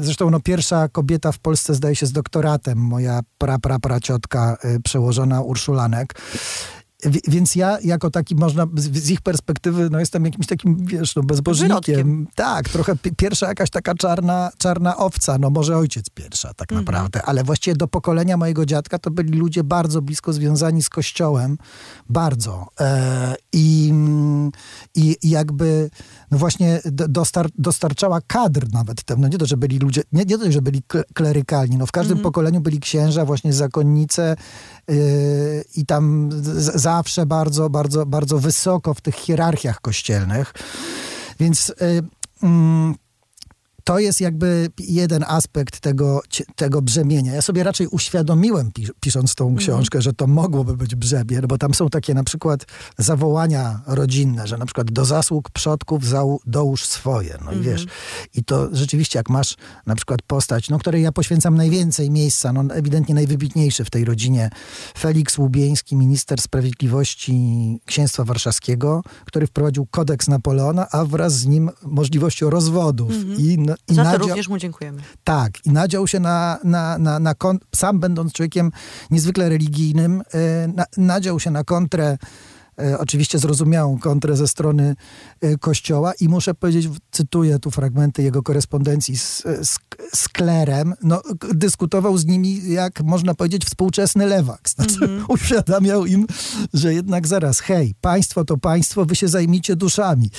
zresztą 0.00 0.30
no, 0.30 0.40
pierwsza 0.40 0.88
kobieta 0.88 1.32
w 1.32 1.38
Polsce 1.38 1.74
zdaje 1.74 1.96
się 1.96 2.06
z 2.06 2.12
doktoratem, 2.12 2.78
moja 2.78 3.20
pra, 3.38 3.58
pra, 3.58 3.78
pra 3.78 4.00
ciotka 4.00 4.56
e, 4.62 4.80
przełożona 4.80 5.40
Urszulanek. 5.40 6.14
Wi- 7.04 7.20
Więc 7.28 7.54
ja 7.56 7.78
jako 7.84 8.10
taki 8.10 8.34
można, 8.34 8.66
z, 8.76 9.10
ich 9.10 9.20
perspektywy, 9.20 9.88
no 9.90 10.00
jestem 10.00 10.24
jakimś 10.24 10.46
takim, 10.46 10.76
wiesz, 10.86 11.16
no 11.16 11.22
bezbożnikiem. 11.22 11.68
Wyrodkiem. 11.78 12.26
Tak, 12.34 12.68
trochę 12.68 12.96
pi- 12.96 13.14
pierwsza 13.16 13.46
jakaś 13.48 13.70
taka 13.70 13.94
czarna, 13.94 14.50
czarna 14.58 14.96
owca, 14.96 15.38
no 15.38 15.50
może 15.50 15.76
ojciec 15.76 16.10
pierwsza 16.10 16.54
tak 16.54 16.72
naprawdę, 16.72 17.22
ale 17.22 17.44
właściwie 17.44 17.76
do 17.76 17.88
pokolenia 17.88 18.36
mojego 18.36 18.66
dziadka 18.66 18.98
to 18.98 19.10
byli 19.10 19.38
ludzie 19.38 19.64
bardzo 19.64 20.02
blisko 20.02 20.32
związani 20.32 20.82
z 20.82 20.88
kościołem, 20.88 21.58
bardzo. 22.08 22.66
E, 22.80 23.34
I 23.52 23.92
i 24.94 25.16
jakby, 25.22 25.90
no 26.30 26.38
właśnie 26.38 26.80
dostar, 26.88 27.48
dostarczała 27.58 28.20
kadr 28.26 28.66
nawet 28.72 29.02
temu, 29.02 29.22
no 29.22 29.28
nie 29.28 29.38
to, 29.38 29.46
że 29.46 29.56
byli 29.56 29.78
ludzie, 29.78 30.02
nie, 30.12 30.24
nie 30.24 30.38
to, 30.38 30.52
że 30.52 30.62
byli 30.62 30.82
kle- 30.82 31.04
klerykalni, 31.14 31.76
no 31.76 31.86
w 31.86 31.92
każdym 31.92 32.18
pokoleniu 32.18 32.60
byli 32.60 32.80
księża, 32.80 33.24
właśnie 33.24 33.52
zakonnice 33.52 34.36
yy, 34.88 34.96
i 35.76 35.86
tam 35.86 36.30
zawsze 36.58 37.26
bardzo, 37.26 37.70
bardzo, 37.70 38.06
bardzo 38.06 38.38
wysoko 38.38 38.94
w 38.94 39.00
tych 39.00 39.14
hierarchiach 39.14 39.80
kościelnych. 39.80 40.54
Więc 41.40 41.72
yy, 41.80 42.02
mm, 42.42 42.94
to 43.88 43.98
jest 43.98 44.20
jakby 44.20 44.68
jeden 44.78 45.24
aspekt 45.28 45.80
tego, 45.80 46.20
tego 46.56 46.82
brzemienia. 46.82 47.34
Ja 47.34 47.42
sobie 47.42 47.62
raczej 47.62 47.86
uświadomiłem, 47.86 48.72
pi- 48.72 48.88
pisząc 49.00 49.34
tą 49.34 49.56
książkę, 49.56 50.02
że 50.02 50.12
to 50.12 50.26
mogłoby 50.26 50.76
być 50.76 50.94
brzemię, 50.94 51.40
bo 51.48 51.58
tam 51.58 51.74
są 51.74 51.88
takie 51.88 52.14
na 52.14 52.24
przykład 52.24 52.66
zawołania 52.98 53.80
rodzinne, 53.86 54.46
że 54.46 54.58
na 54.58 54.66
przykład 54.66 54.90
do 54.90 55.04
zasług 55.04 55.50
przodków 55.50 56.02
dołóż 56.46 56.86
swoje. 56.86 57.38
No 57.44 57.52
i 57.52 57.60
wiesz, 57.60 57.86
i 58.34 58.44
to 58.44 58.68
rzeczywiście 58.72 59.18
jak 59.18 59.30
masz 59.30 59.56
na 59.86 59.94
przykład 59.94 60.22
postać, 60.22 60.70
no 60.70 60.78
której 60.78 61.02
ja 61.02 61.12
poświęcam 61.12 61.56
najwięcej 61.56 62.10
miejsca, 62.10 62.52
no 62.52 62.74
ewidentnie 62.74 63.14
najwybitniejszy 63.14 63.84
w 63.84 63.90
tej 63.90 64.04
rodzinie, 64.04 64.50
Felix 64.98 65.38
Łubieński, 65.38 65.96
minister 65.96 66.40
sprawiedliwości 66.40 67.80
księstwa 67.86 68.24
warszawskiego, 68.24 69.02
który 69.24 69.46
wprowadził 69.46 69.86
kodeks 69.86 70.28
Napoleona, 70.28 70.86
a 70.90 71.04
wraz 71.04 71.32
z 71.32 71.46
nim 71.46 71.70
możliwością 71.82 72.50
rozwodów. 72.50 73.12
No, 73.26 73.34
i 73.38 73.58
Za 73.88 74.04
to 74.12 74.18
również 74.18 74.48
mu 74.48 74.58
dziękujemy. 74.58 75.02
tak, 75.24 75.66
i 75.66 75.70
nadział 75.70 76.06
się 76.06 76.20
na, 76.20 76.58
na, 76.64 76.98
na, 76.98 77.18
na 77.18 77.34
kon, 77.34 77.58
sam 77.74 78.00
będąc 78.00 78.32
człowiekiem 78.32 78.72
niezwykle 79.10 79.48
religijnym, 79.48 80.22
e, 80.34 80.68
na, 80.68 80.84
nadział 80.96 81.40
się 81.40 81.50
na 81.50 81.64
kontrę 81.64 82.18
oczywiście 82.98 83.38
zrozumiałą 83.38 83.98
kontrę 83.98 84.36
ze 84.36 84.48
strony 84.48 84.96
e, 85.40 85.58
Kościoła 85.58 86.12
i 86.20 86.28
muszę 86.28 86.54
powiedzieć, 86.54 86.88
cytuję 87.10 87.58
tu 87.58 87.70
fragmenty 87.70 88.22
jego 88.22 88.42
korespondencji 88.42 89.18
z, 89.18 89.42
z, 89.42 89.78
z 90.14 90.28
klerem, 90.28 90.94
no, 91.02 91.22
dyskutował 91.54 92.18
z 92.18 92.26
nimi, 92.26 92.72
jak 92.72 93.02
można 93.02 93.34
powiedzieć, 93.34 93.64
współczesny 93.64 94.26
lewak. 94.26 94.68
Znaczy, 94.68 95.08
uświadamiał 95.28 96.06
im, 96.06 96.26
że 96.74 96.94
jednak 96.94 97.26
zaraz, 97.26 97.60
hej, 97.60 97.94
państwo 98.00 98.44
to 98.44 98.56
państwo, 98.58 99.04
wy 99.04 99.16
się 99.16 99.28
zajmijcie 99.28 99.76
duszami. 99.76 100.30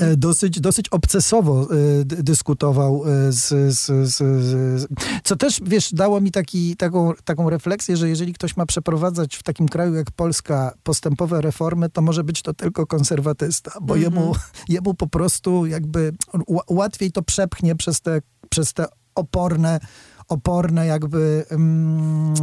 E, 0.00 0.16
Dosyć, 0.16 0.60
dosyć 0.60 0.88
obcesowo 0.88 1.62
e, 1.62 2.04
dyskutował 2.04 3.02
e, 3.06 3.32
z, 3.32 3.74
z, 3.78 4.08
z, 4.08 4.16
z... 4.16 4.88
Co 5.24 5.36
też, 5.36 5.60
wiesz, 5.62 5.92
dało 5.92 6.20
mi 6.20 6.30
taki, 6.30 6.76
taką, 6.76 7.12
taką 7.24 7.50
refleksję, 7.50 7.96
że 7.96 8.08
jeżeli 8.08 8.32
ktoś 8.32 8.56
ma 8.56 8.66
przeprowadzać 8.66 9.36
w 9.36 9.42
takim 9.42 9.68
kraju 9.68 9.94
jak 9.94 10.10
Polska 10.10 10.72
postępowe 10.82 11.40
reformy, 11.40 11.85
to 11.88 12.02
może 12.02 12.24
być 12.24 12.42
to 12.42 12.54
tylko 12.54 12.86
konserwatysta, 12.86 13.72
bo 13.82 13.96
jemu, 13.96 14.34
jemu 14.68 14.94
po 14.94 15.06
prostu 15.06 15.66
jakby 15.66 16.12
łatwiej 16.70 17.12
to 17.12 17.22
przepchnie 17.22 17.76
przez 17.76 18.00
te, 18.00 18.20
przez 18.50 18.72
te 18.72 18.86
oporne, 19.14 19.80
oporne 20.28 20.86
jakby... 20.86 21.44
Mm, 21.50 22.34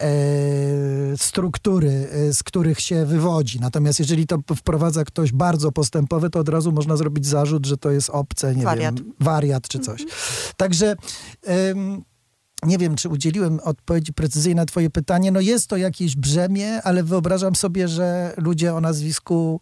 e, 0.00 1.16
struktury, 1.16 2.08
e, 2.12 2.32
z 2.32 2.42
których 2.42 2.80
się 2.80 3.06
wywodzi. 3.06 3.60
Natomiast 3.60 3.98
jeżeli 3.98 4.26
to 4.26 4.38
wprowadza 4.56 5.04
ktoś 5.04 5.32
bardzo 5.32 5.72
postępowy, 5.72 6.30
to 6.30 6.40
od 6.40 6.48
razu 6.48 6.72
można 6.72 6.96
zrobić 6.96 7.26
zarzut, 7.26 7.66
że 7.66 7.76
to 7.76 7.90
jest 7.90 8.10
obce, 8.10 8.54
nie 8.54 8.64
Wariat. 8.64 9.00
wiem, 9.00 9.12
wariat 9.20 9.68
czy 9.68 9.78
coś. 9.78 10.04
Także 10.56 10.96
em, 11.42 12.02
nie 12.66 12.78
wiem, 12.78 12.96
czy 12.96 13.08
udzieliłem 13.08 13.60
odpowiedzi 13.64 14.12
precyzyjnej 14.12 14.56
na 14.56 14.66
twoje 14.66 14.90
pytanie. 14.90 15.32
No 15.32 15.40
jest 15.40 15.66
to 15.66 15.76
jakieś 15.76 16.16
brzemię, 16.16 16.82
ale 16.82 17.02
wyobrażam 17.02 17.56
sobie, 17.56 17.88
że 17.88 18.34
ludzie 18.36 18.74
o 18.74 18.80
nazwisku 18.80 19.60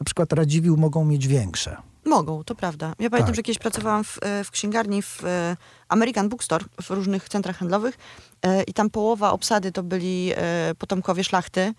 na 0.00 0.04
przykład 0.04 0.32
Radziwił 0.32 0.76
mogą 0.76 1.04
mieć 1.04 1.28
większe. 1.28 1.76
Mogą, 2.04 2.44
to 2.44 2.54
prawda. 2.54 2.86
Ja 2.86 3.10
pamiętam, 3.10 3.26
Tak. 3.26 3.34
że 3.34 3.42
kiedyś 3.42 3.58
pracowałam 3.58 4.04
w, 4.04 4.18
e, 4.22 4.44
w 4.44 4.50
księgarni 4.50 5.02
w 5.02 5.24
e, 5.24 5.56
American 5.92 6.28
Bookstore, 6.28 6.64
w 6.82 6.90
różnych 6.90 7.28
centrach 7.28 7.56
handlowych 7.56 7.98
e, 8.42 8.62
i 8.62 8.72
tam 8.72 8.90
połowa 8.90 9.30
obsady 9.30 9.72
to 9.72 9.82
byli 9.82 10.32
e, 10.36 10.74
potomkowie 10.78 11.24
szlachty 11.24 11.74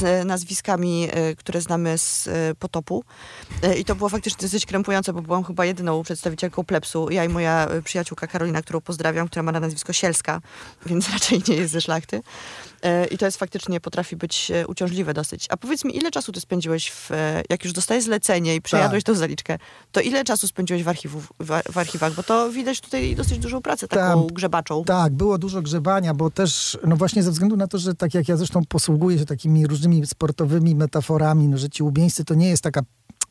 z 0.00 0.26
nazwiskami, 0.26 1.08
e, 1.10 1.34
które 1.34 1.60
znamy 1.60 1.98
z 1.98 2.28
potopu. 2.58 3.04
I 3.78 3.84
to 3.84 3.94
było 3.94 4.08
faktycznie 4.08 4.42
dosyć 4.42 4.66
krępujące, 4.66 5.12
bo 5.12 5.22
byłam 5.22 5.44
chyba 5.44 5.64
jedyną 5.64 6.02
przedstawicielką 6.02 6.64
plebsu. 6.64 7.10
Ja 7.10 7.24
i 7.24 7.28
moja 7.28 7.68
przyjaciółka 7.84 8.26
Karolina, 8.26 8.62
którą 8.62 8.80
pozdrawiam, 8.80 9.28
która 9.28 9.42
ma 9.42 9.52
na 9.52 9.60
nazwisko 9.60 9.92
Sielska, 9.92 10.40
więc 10.86 11.10
raczej 11.10 11.42
nie 11.48 11.54
jest 11.56 11.72
ze 11.72 11.80
szlachty. 11.80 12.22
I 13.10 13.18
to 13.18 13.24
jest 13.24 13.38
faktycznie, 13.38 13.80
potrafi 13.80 14.16
być 14.16 14.52
uciążliwe 14.66 15.14
dosyć. 15.14 15.46
A 15.48 15.56
powiedz 15.56 15.84
mi, 15.84 15.96
ile 15.96 16.10
czasu 16.10 16.32
ty 16.32 16.40
spędziłeś, 16.40 16.90
w, 16.90 17.10
jak 17.50 17.64
już 17.64 17.72
dostajesz 17.72 18.04
zlecenie 18.04 18.54
i 18.54 18.60
przejadłeś 18.60 19.04
Tak. 19.04 19.14
tą 19.14 19.18
zaliczkę, 19.18 19.58
to 19.92 20.00
ile 20.00 20.24
czasu 20.24 20.48
spędziłeś 20.48 20.82
w, 20.82 20.88
archiwów, 20.88 21.32
w, 21.40 21.72
w 21.72 21.78
archiwach? 21.78 22.14
Bo 22.14 22.22
to 22.22 22.50
widać 22.50 22.80
tutaj 22.80 23.14
dosyć 23.16 23.38
dużą 23.46 23.62
pracę 23.62 23.88
taką 23.88 24.26
Tam- 24.26 24.34
grzebaczą. 24.34 24.84
Tak, 24.84 25.12
było 25.12 25.38
dużo 25.38 25.62
grzebania, 25.62 26.14
bo 26.14 26.30
też, 26.30 26.78
no 26.86 26.96
właśnie 26.96 27.22
ze 27.22 27.30
względu 27.30 27.56
na 27.56 27.66
to, 27.66 27.78
że 27.78 27.94
tak 27.94 28.14
jak 28.14 28.28
ja 28.28 28.36
zresztą 28.36 28.64
posługuję 28.68 29.18
się 29.18 29.24
takimi 29.26 29.66
różnymi 29.66 30.06
sportowymi 30.06 30.74
metaforami, 30.74 31.48
no 31.48 31.58
że 31.58 31.68
ci 31.70 31.82
łubieńscy 31.82 32.24
to 32.24 32.34
nie 32.34 32.48
jest 32.48 32.62
taka 32.62 32.80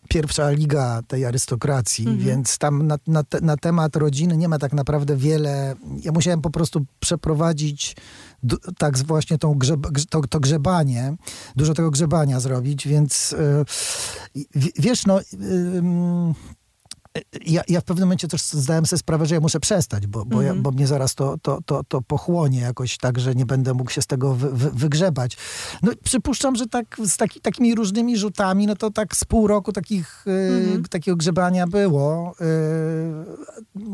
pierwsza 0.10 0.50
liga 0.52 1.02
tej 1.08 1.26
arystokracji, 1.26 2.18
więc 2.18 2.58
tam 2.58 2.88
na, 2.88 2.98
na, 3.08 3.24
te, 3.24 3.42
na 3.42 3.58
temat 3.58 3.96
rodziny 3.96 4.38
nie 4.38 4.48
ma 4.50 4.60
tak 4.60 4.74
naprawdę 4.74 5.16
wiele. 5.16 5.76
Ja 6.04 6.12
musiałem 6.12 6.42
po 6.42 6.50
prostu 6.50 6.86
przeprowadzić 7.00 7.96
d- 8.44 8.56
tak 8.78 8.98
właśnie 8.98 9.38
tą 9.38 9.54
grzeb, 9.54 9.80
grz- 9.80 10.06
to, 10.10 10.22
to 10.22 10.40
grzebanie, 10.40 11.16
dużo 11.56 11.74
tego 11.74 11.92
grzebania 11.92 12.40
zrobić, 12.40 12.88
więc 12.88 13.32
yy, 13.32 13.66
w- 14.62 14.82
wiesz, 14.82 15.06
no... 15.06 15.20
ym, 15.76 16.34
ja, 17.46 17.62
ja 17.68 17.82
w 17.82 17.84
pewnym 17.84 18.08
momencie 18.08 18.28
też 18.28 18.42
zdałem 18.42 18.86
sobie 18.86 18.98
sprawę, 18.98 19.26
że 19.26 19.36
ja 19.36 19.42
muszę 19.42 19.60
przestać, 19.60 20.08
bo, 20.08 20.26
bo, 20.26 20.42
ja, 20.42 20.56
bo 20.56 20.72
mnie 20.72 20.88
zaraz 20.88 21.16
to, 21.16 21.38
to, 21.42 21.60
to, 21.66 21.84
to 21.84 22.02
pochłonie 22.02 22.60
jakoś 22.60 22.98
tak, 22.98 23.20
że 23.20 23.36
nie 23.36 23.46
będę 23.46 23.74
mógł 23.74 23.92
się 23.92 24.02
z 24.02 24.08
tego 24.08 24.34
wy, 24.34 24.50
wy, 24.52 24.72
wygrzebać. 24.72 25.38
No 25.82 25.92
przypuszczam, 26.04 26.56
że 26.56 26.68
tak 26.68 26.98
z 27.06 27.18
taki, 27.18 27.42
takimi 27.42 27.76
różnymi 27.76 28.18
rzutami, 28.18 28.68
no 28.68 28.76
to 28.76 28.92
tak 28.92 29.16
z 29.16 29.26
pół 29.26 29.48
roku 29.48 29.72
takich, 29.72 30.26
y, 30.28 30.90
takiego 30.90 31.18
grzebania 31.18 31.68
było, 31.68 32.36
y, 32.42 33.86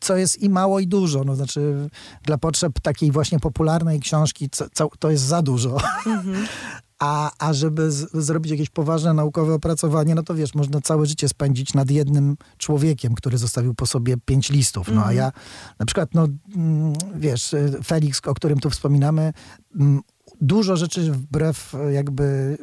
co 0.00 0.16
jest 0.16 0.42
i 0.42 0.48
mało 0.48 0.80
i 0.80 0.86
dużo. 0.86 1.24
No 1.24 1.36
znaczy 1.36 1.88
dla 2.22 2.38
potrzeb 2.38 2.80
takiej 2.80 3.10
właśnie 3.10 3.40
popularnej 3.40 4.00
książki 4.00 4.50
co, 4.50 4.64
co, 4.72 4.88
to 4.98 5.10
jest 5.10 5.24
za 5.24 5.42
dużo. 5.42 5.76
A, 6.98 7.30
a 7.38 7.52
żeby 7.52 7.90
z, 7.92 8.12
zrobić 8.12 8.52
jakieś 8.52 8.70
poważne 8.70 9.14
naukowe 9.14 9.54
opracowanie, 9.54 10.14
no 10.14 10.22
to 10.22 10.34
wiesz, 10.34 10.54
można 10.54 10.80
całe 10.80 11.06
życie 11.06 11.28
spędzić 11.28 11.74
nad 11.74 11.90
jednym 11.90 12.36
człowiekiem, 12.58 13.14
który 13.14 13.38
zostawił 13.38 13.74
po 13.74 13.86
sobie 13.86 14.16
pięć 14.24 14.50
listów. 14.50 14.88
No 14.88 15.04
a 15.04 15.12
ja 15.12 15.32
na 15.78 15.86
przykład, 15.86 16.08
no 16.14 16.28
mm, 16.56 16.92
wiesz, 17.14 17.52
y, 17.52 17.78
Felix, 17.84 18.20
o 18.26 18.34
którym 18.34 18.60
tu 18.60 18.70
wspominamy, 18.70 19.32
mm, 19.80 20.00
dużo 20.40 20.76
rzeczy 20.76 21.12
wbrew 21.12 21.74
e, 21.74 21.92
jakby 21.92 22.58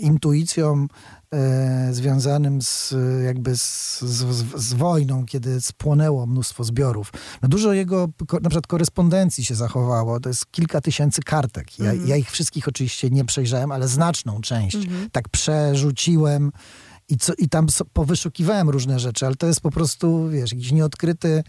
y, 0.00 0.02
intuicjom 0.02 0.88
e, 1.30 1.88
związanym 1.92 2.62
z 2.62 2.94
jakby 3.24 3.56
z, 3.56 4.00
z, 4.00 4.24
z 4.54 4.74
wojną, 4.74 5.26
kiedy 5.26 5.60
spłonęło 5.60 6.26
mnóstwo 6.26 6.64
zbiorów. 6.64 7.12
No 7.42 7.48
dużo 7.48 7.72
jego 7.72 8.08
na 8.32 8.50
przykład 8.50 8.66
korespondencji 8.66 9.44
się 9.44 9.54
zachowało. 9.54 10.20
To 10.20 10.28
jest 10.28 10.50
kilka 10.50 10.80
tysięcy 10.80 11.22
kartek. 11.22 11.78
Ja, 11.78 11.92
ja 11.92 12.16
ich 12.16 12.30
wszystkich 12.30 12.68
oczywiście 12.68 13.10
nie 13.10 13.24
przejrzałem, 13.24 13.72
ale 13.72 13.88
znaczną 13.88 14.40
część 14.40 14.76
tak 15.12 15.28
przerzuciłem 15.28 16.52
i, 17.08 17.16
co, 17.16 17.32
i 17.38 17.48
tam 17.48 17.68
so, 17.68 17.84
powyszukiwałem 17.84 18.70
różne 18.70 19.00
rzeczy, 19.00 19.26
ale 19.26 19.34
to 19.34 19.46
jest 19.46 19.60
po 19.60 19.70
prostu, 19.70 20.28
wiesz, 20.28 20.52
jakiś 20.52 20.72
nieodkryty 20.72 21.44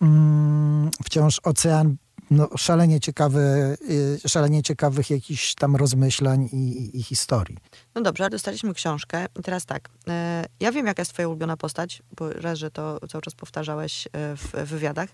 mm, 0.00 0.90
wciąż 1.04 1.40
ocean 1.44 1.96
no, 2.30 2.48
szalenie, 2.56 3.00
ciekawy, 3.00 3.76
y, 4.24 4.28
szalenie 4.28 4.62
ciekawych 4.62 5.10
jakichś 5.10 5.54
tam 5.54 5.76
rozmyślań 5.76 6.48
i, 6.52 6.56
i, 6.56 6.98
i 6.98 7.02
historii. 7.02 7.56
No 7.94 8.00
dobrze, 8.00 8.30
dostaliśmy 8.30 8.74
książkę 8.74 9.26
i 9.38 9.42
teraz 9.42 9.66
tak. 9.66 9.88
E, 10.08 10.44
ja 10.60 10.72
wiem, 10.72 10.86
jaka 10.86 11.02
jest 11.02 11.12
twoja 11.12 11.28
ulubiona 11.28 11.56
postać, 11.56 12.02
bo 12.16 12.32
raz, 12.32 12.58
że 12.58 12.70
to 12.70 13.00
cały 13.08 13.22
czas 13.22 13.34
powtarzałeś 13.34 14.06
e, 14.06 14.10
w 14.36 14.68
wywiadach, 14.68 15.08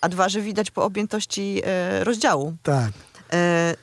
a 0.00 0.08
dwa, 0.08 0.28
że 0.28 0.40
widać 0.40 0.70
po 0.70 0.84
objętości 0.84 1.62
e, 1.64 2.04
rozdziału. 2.04 2.56
Tak. 2.62 2.92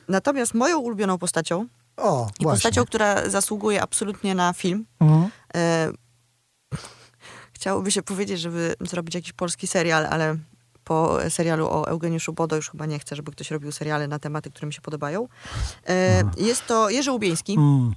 Natomiast 0.08 0.53
moją 0.53 0.79
ulubioną 0.79 1.17
postacią 1.17 1.67
O, 1.98 2.29
i 2.39 2.44
właśnie. 2.44 2.46
postacią, 2.46 2.86
która 2.86 3.29
zasługuje 3.29 3.82
absolutnie 3.82 4.36
na 4.36 4.53
film, 4.53 4.86
Mhm. 5.00 5.29
Chciałoby 7.53 7.91
się 7.91 8.01
powiedzieć, 8.01 8.39
żeby 8.39 8.75
zrobić 8.82 9.15
jakiś 9.15 9.34
polski 9.34 9.67
serial, 9.67 10.06
ale 10.06 10.38
po 10.88 11.17
serialu 11.29 11.67
o 11.67 11.88
Eugeniuszu 11.88 12.34
Bodo 12.34 12.56
już 12.56 12.70
chyba 12.70 12.86
nie 12.86 13.00
chcę, 13.00 13.15
żeby 13.15 13.32
ktoś 13.32 13.51
robił 13.51 13.72
seriale 13.72 14.08
na 14.08 14.20
tematy, 14.20 14.51
które 14.51 14.67
mi 14.67 14.74
się 14.74 14.82
podobają. 14.82 15.27
E, 15.88 16.24
jest 16.38 16.67
to 16.67 16.89
Jerzy 16.89 17.12
Łubieński, 17.12 17.56
Mm, 17.58 17.94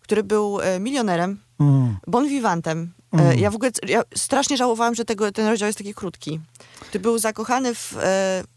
który 0.00 0.22
był 0.22 0.60
e, 0.60 0.80
milionerem, 0.80 1.40
mm. 1.60 1.96
bon 2.06 2.28
vivantem. 2.28 2.92
E, 3.12 3.36
ja 3.36 3.50
w 3.50 3.54
ogóle 3.54 3.70
ja 3.88 4.02
strasznie 4.16 4.56
żałowałam, 4.56 4.94
że 4.94 5.04
tego, 5.04 5.32
ten 5.32 5.46
rozdział 5.46 5.66
jest 5.66 5.78
taki 5.78 5.94
krótki. 5.94 6.40
Ty 6.90 7.00
był 7.00 7.18
zakochany 7.18 7.74
w, 7.74 7.96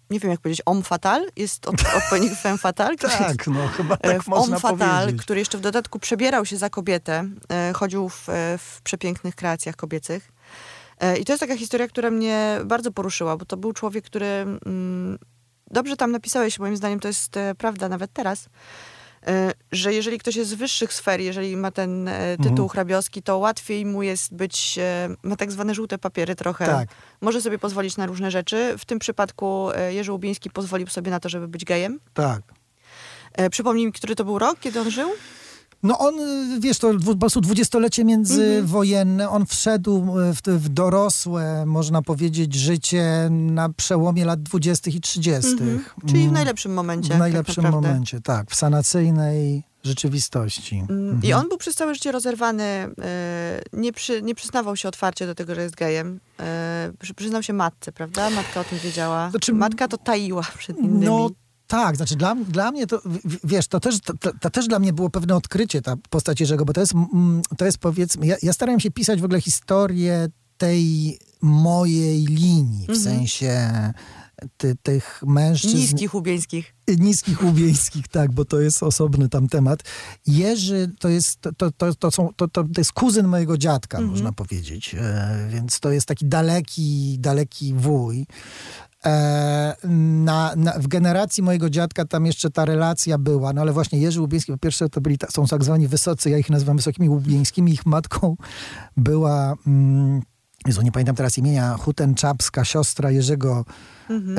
nie 0.10 0.20
wiem 0.20 0.32
jak 0.32 0.40
powiedzieć, 0.40 0.62
homme 0.66 0.84
fatal, 0.84 1.26
jest 1.36 1.68
od, 1.68 1.76
odpowiednik 1.98 2.34
femme 2.44 2.58
fatal. 2.58 2.98
Tak, 2.98 3.48
no 3.48 3.68
chyba 3.68 3.98
tak 3.98 4.24
w 4.24 4.28
można 4.28 4.60
Homme 4.60 4.78
Fatal, 4.78 5.02
powiedzieć. 5.02 5.22
który 5.22 5.40
jeszcze 5.40 5.58
w 5.58 5.62
dodatku 5.62 6.00
przebierał 6.00 6.46
się 6.46 6.58
za 6.58 6.70
kobietę, 6.70 7.30
chodził 7.74 8.10
w, 8.10 8.28
w 8.58 8.82
przepięknych 8.84 9.36
kreacjach 9.36 9.76
kobiecych. 9.76 10.33
E, 11.04 11.18
I 11.18 11.26
to 11.26 11.34
jest 11.34 11.40
taka 11.40 11.58
historia, 11.58 11.88
która 11.88 12.12
mnie 12.12 12.60
bardzo 12.66 12.92
poruszyła, 12.92 13.38
bo 13.38 13.46
to 13.46 13.58
był 13.58 13.74
człowiek, 13.74 14.06
który 14.06 14.26
mm, 14.26 15.18
dobrze 15.72 15.98
tam 15.98 16.12
napisałeś, 16.12 16.60
moim 16.60 16.78
zdaniem 16.78 17.00
to 17.00 17.08
jest 17.08 17.38
e, 17.38 17.56
prawda 17.56 17.90
nawet 17.90 18.14
teraz, 18.14 18.50
e, 19.28 19.52
że 19.72 19.94
jeżeli 19.94 20.20
ktoś 20.20 20.36
jest 20.36 20.50
z 20.50 20.54
wyższych 20.54 20.94
sfer, 20.94 21.20
jeżeli 21.20 21.58
ma 21.58 21.72
ten 21.72 22.10
tytuł 22.38 22.50
Mhm. 22.52 22.70
hrabiowski, 22.70 23.24
to 23.24 23.38
łatwiej 23.38 23.86
mu 23.86 24.04
jest 24.04 24.34
być, 24.36 24.80
ma 25.24 25.36
tak 25.36 25.52
zwane 25.52 25.76
żółte 25.76 25.98
papiery 25.98 26.36
trochę. 26.36 26.66
Tak. 26.66 26.90
Może 27.22 27.42
sobie 27.42 27.60
pozwolić 27.60 27.98
na 27.98 28.06
różne 28.06 28.32
rzeczy. 28.32 28.76
W 28.78 28.86
tym 28.86 29.00
przypadku 29.00 29.70
Jerzy 29.90 30.12
Łubiński 30.12 30.50
pozwolił 30.50 30.88
sobie 30.88 31.12
na 31.12 31.20
to, 31.20 31.30
żeby 31.30 31.48
być 31.48 31.66
gejem. 31.66 32.00
Tak. 32.14 32.42
Przypomnij 33.52 33.86
mi, 33.86 33.92
który 33.92 34.16
to 34.16 34.26
był 34.26 34.40
rok, 34.40 34.60
kiedy 34.60 34.80
on 34.80 34.92
żył? 34.92 35.10
No 35.84 35.98
on, 36.00 36.16
wiesz, 36.60 36.78
to 36.78 36.92
po 37.06 37.16
prostu 37.16 37.42
dwudziestolecie 37.42 38.04
międzywojenne, 38.06 39.30
on 39.30 39.46
wszedł 39.46 40.20
y, 40.20 40.34
w, 40.34 40.42
w 40.42 40.70
dorosłe, 40.70 41.66
można 41.66 42.02
powiedzieć, 42.02 42.54
życie 42.56 43.28
na 43.32 43.70
przełomie 43.70 44.26
lat 44.26 44.44
dwudziestych 44.44 44.96
i 44.96 45.02
trzydziestych. 45.02 45.96
Czyli 46.08 46.20
w 46.20 46.24
Mm, 46.24 46.34
najlepszym 46.34 46.74
momencie. 46.74 47.14
W 47.14 47.18
najlepszym 47.18 47.64
tak 47.64 47.74
momencie, 47.74 48.22
tak. 48.22 48.50
W 48.52 48.56
sanacyjnej 48.56 49.64
rzeczywistości. 49.84 50.84
Mm, 50.90 51.20
I 51.24 51.34
on 51.34 51.48
był 51.50 51.58
przez 51.58 51.76
całe 51.76 51.94
życie 51.96 52.12
rozerwany, 52.12 52.64
e, 52.64 53.62
nie, 53.74 53.94
przy, 53.94 54.22
nie 54.22 54.36
przyznawał 54.36 54.76
się 54.76 54.88
otwarcie 54.88 55.26
do 55.26 55.36
tego, 55.36 55.56
że 55.56 55.62
jest 55.64 55.76
gejem. 55.76 56.20
E, 56.40 56.92
przy- 57.00 57.14
przyznał 57.14 57.44
się 57.44 57.54
matce, 57.54 57.92
prawda? 57.92 58.30
Matka 58.30 58.60
o 58.60 58.64
tym 58.64 58.80
wiedziała. 58.80 59.30
Znaczy, 59.30 59.54
Matka 59.54 59.88
to 59.88 59.98
taiła 59.98 60.44
przed 60.58 60.78
innymi. 60.78 61.06
No 61.06 61.30
Tak, 61.68 61.96
znaczy 61.98 62.16
dla, 62.16 62.36
dla 62.36 62.72
mnie 62.72 62.88
to, 62.88 63.02
wiesz, 63.44 63.68
to 63.68 63.80
też, 63.80 64.00
to, 64.00 64.14
to, 64.42 64.50
też 64.50 64.68
dla 64.68 64.80
mnie 64.80 64.94
było 64.94 65.10
pewne 65.10 65.36
odkrycie, 65.36 65.82
ta 65.82 65.96
postać 66.10 66.40
Jerzego, 66.40 66.66
bo 66.66 66.74
to 66.74 66.82
jest, 66.82 66.94
mm, 66.94 67.42
to 67.58 67.66
jest 67.66 67.78
powiedzmy, 67.78 68.28
ja, 68.28 68.36
ja 68.44 68.54
starałem 68.54 68.80
się 68.80 68.92
pisać 68.92 69.22
w 69.22 69.26
ogóle 69.26 69.42
historię 69.42 70.28
tej 70.58 71.18
mojej 71.42 72.26
linii, 72.26 72.86
w 72.86 72.90
mhm. 72.90 73.00
sensie 73.00 73.94
ty, 74.58 74.76
tych 74.84 75.24
mężczyzn... 75.26 75.78
Niskich 75.78 76.16
ubieńskich. 76.16 76.76
Niskich 77.00 77.44
ubieńskich, 77.44 78.08
tak, 78.08 78.32
bo 78.32 78.46
to 78.46 78.60
jest 78.60 78.84
osobny 78.84 79.30
tam 79.30 79.48
temat. 79.48 79.84
Jerzy 80.28 80.92
to 81.00 81.10
jest, 81.10 81.42
to, 81.58 81.72
to, 81.72 81.96
to, 81.96 82.12
są, 82.12 82.30
to, 82.36 82.48
to, 82.48 82.66
jest 82.78 82.94
kuzyn 82.94 83.28
mojego 83.28 83.58
dziadka, 83.58 83.98
mhm. 83.98 84.12
można 84.12 84.32
powiedzieć. 84.32 84.96
E, 85.00 85.48
więc 85.50 85.80
to 85.80 85.92
jest 85.92 86.08
taki 86.08 86.26
daleki, 86.26 87.18
daleki 87.20 87.74
wuj. 87.74 88.26
E, 89.06 89.76
na, 90.24 90.54
na, 90.56 90.72
w 90.72 90.88
generacji 90.88 91.44
mojego 91.44 91.70
dziadka 91.70 92.06
tam 92.06 92.26
jeszcze 92.26 92.50
ta 92.50 92.66
relacja 92.66 93.18
była, 93.18 93.54
no 93.54 93.62
ale 93.62 93.74
właśnie 93.74 94.00
Jerzy 94.00 94.22
Łubieński, 94.22 94.52
po 94.52 94.58
pierwsze 94.58 94.90
to 94.90 95.02
byli, 95.02 95.18
są 95.30 95.46
tak 95.46 95.64
zwani 95.64 95.88
wysocy, 95.88 96.30
ja 96.30 96.38
ich 96.38 96.50
nazywam 96.50 96.78
wysokimi 96.78 97.10
łubieńskimi, 97.10 97.72
ich 97.72 97.86
matką 97.86 98.36
była... 98.98 99.54
Mm, 99.68 100.22
Jezu, 100.68 100.82
nie 100.82 100.92
pamiętam 100.92 101.16
teraz 101.16 101.38
imienia, 101.38 101.78
Huten 101.78 102.16
Czapska, 102.16 102.66
siostra 102.66 103.12
Jerzego 103.12 103.66
mhm. 104.10 104.38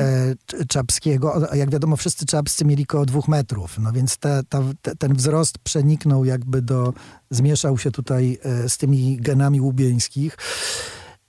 e, 0.61 0.65
Czapskiego. 0.65 1.51
A 1.51 1.55
jak 1.55 1.69
wiadomo, 1.69 1.95
wszyscy 1.95 2.25
Czapscy 2.25 2.65
mieli 2.65 2.85
koło 2.85 3.05
dwóch 3.05 3.27
metrów, 3.27 3.79
no 3.79 3.91
więc 3.91 4.17
te, 4.17 4.43
ta, 4.49 4.61
te, 4.81 4.95
ten 4.95 5.13
wzrost 5.13 5.57
przeniknął 5.57 6.25
jakby 6.25 6.61
do, 6.61 6.93
zmieszał 7.29 7.77
się 7.77 7.91
tutaj 7.91 8.37
e, 8.43 8.69
z 8.69 8.77
tymi 8.77 9.17
genami 9.17 9.61
łubieńskich. 9.61 10.37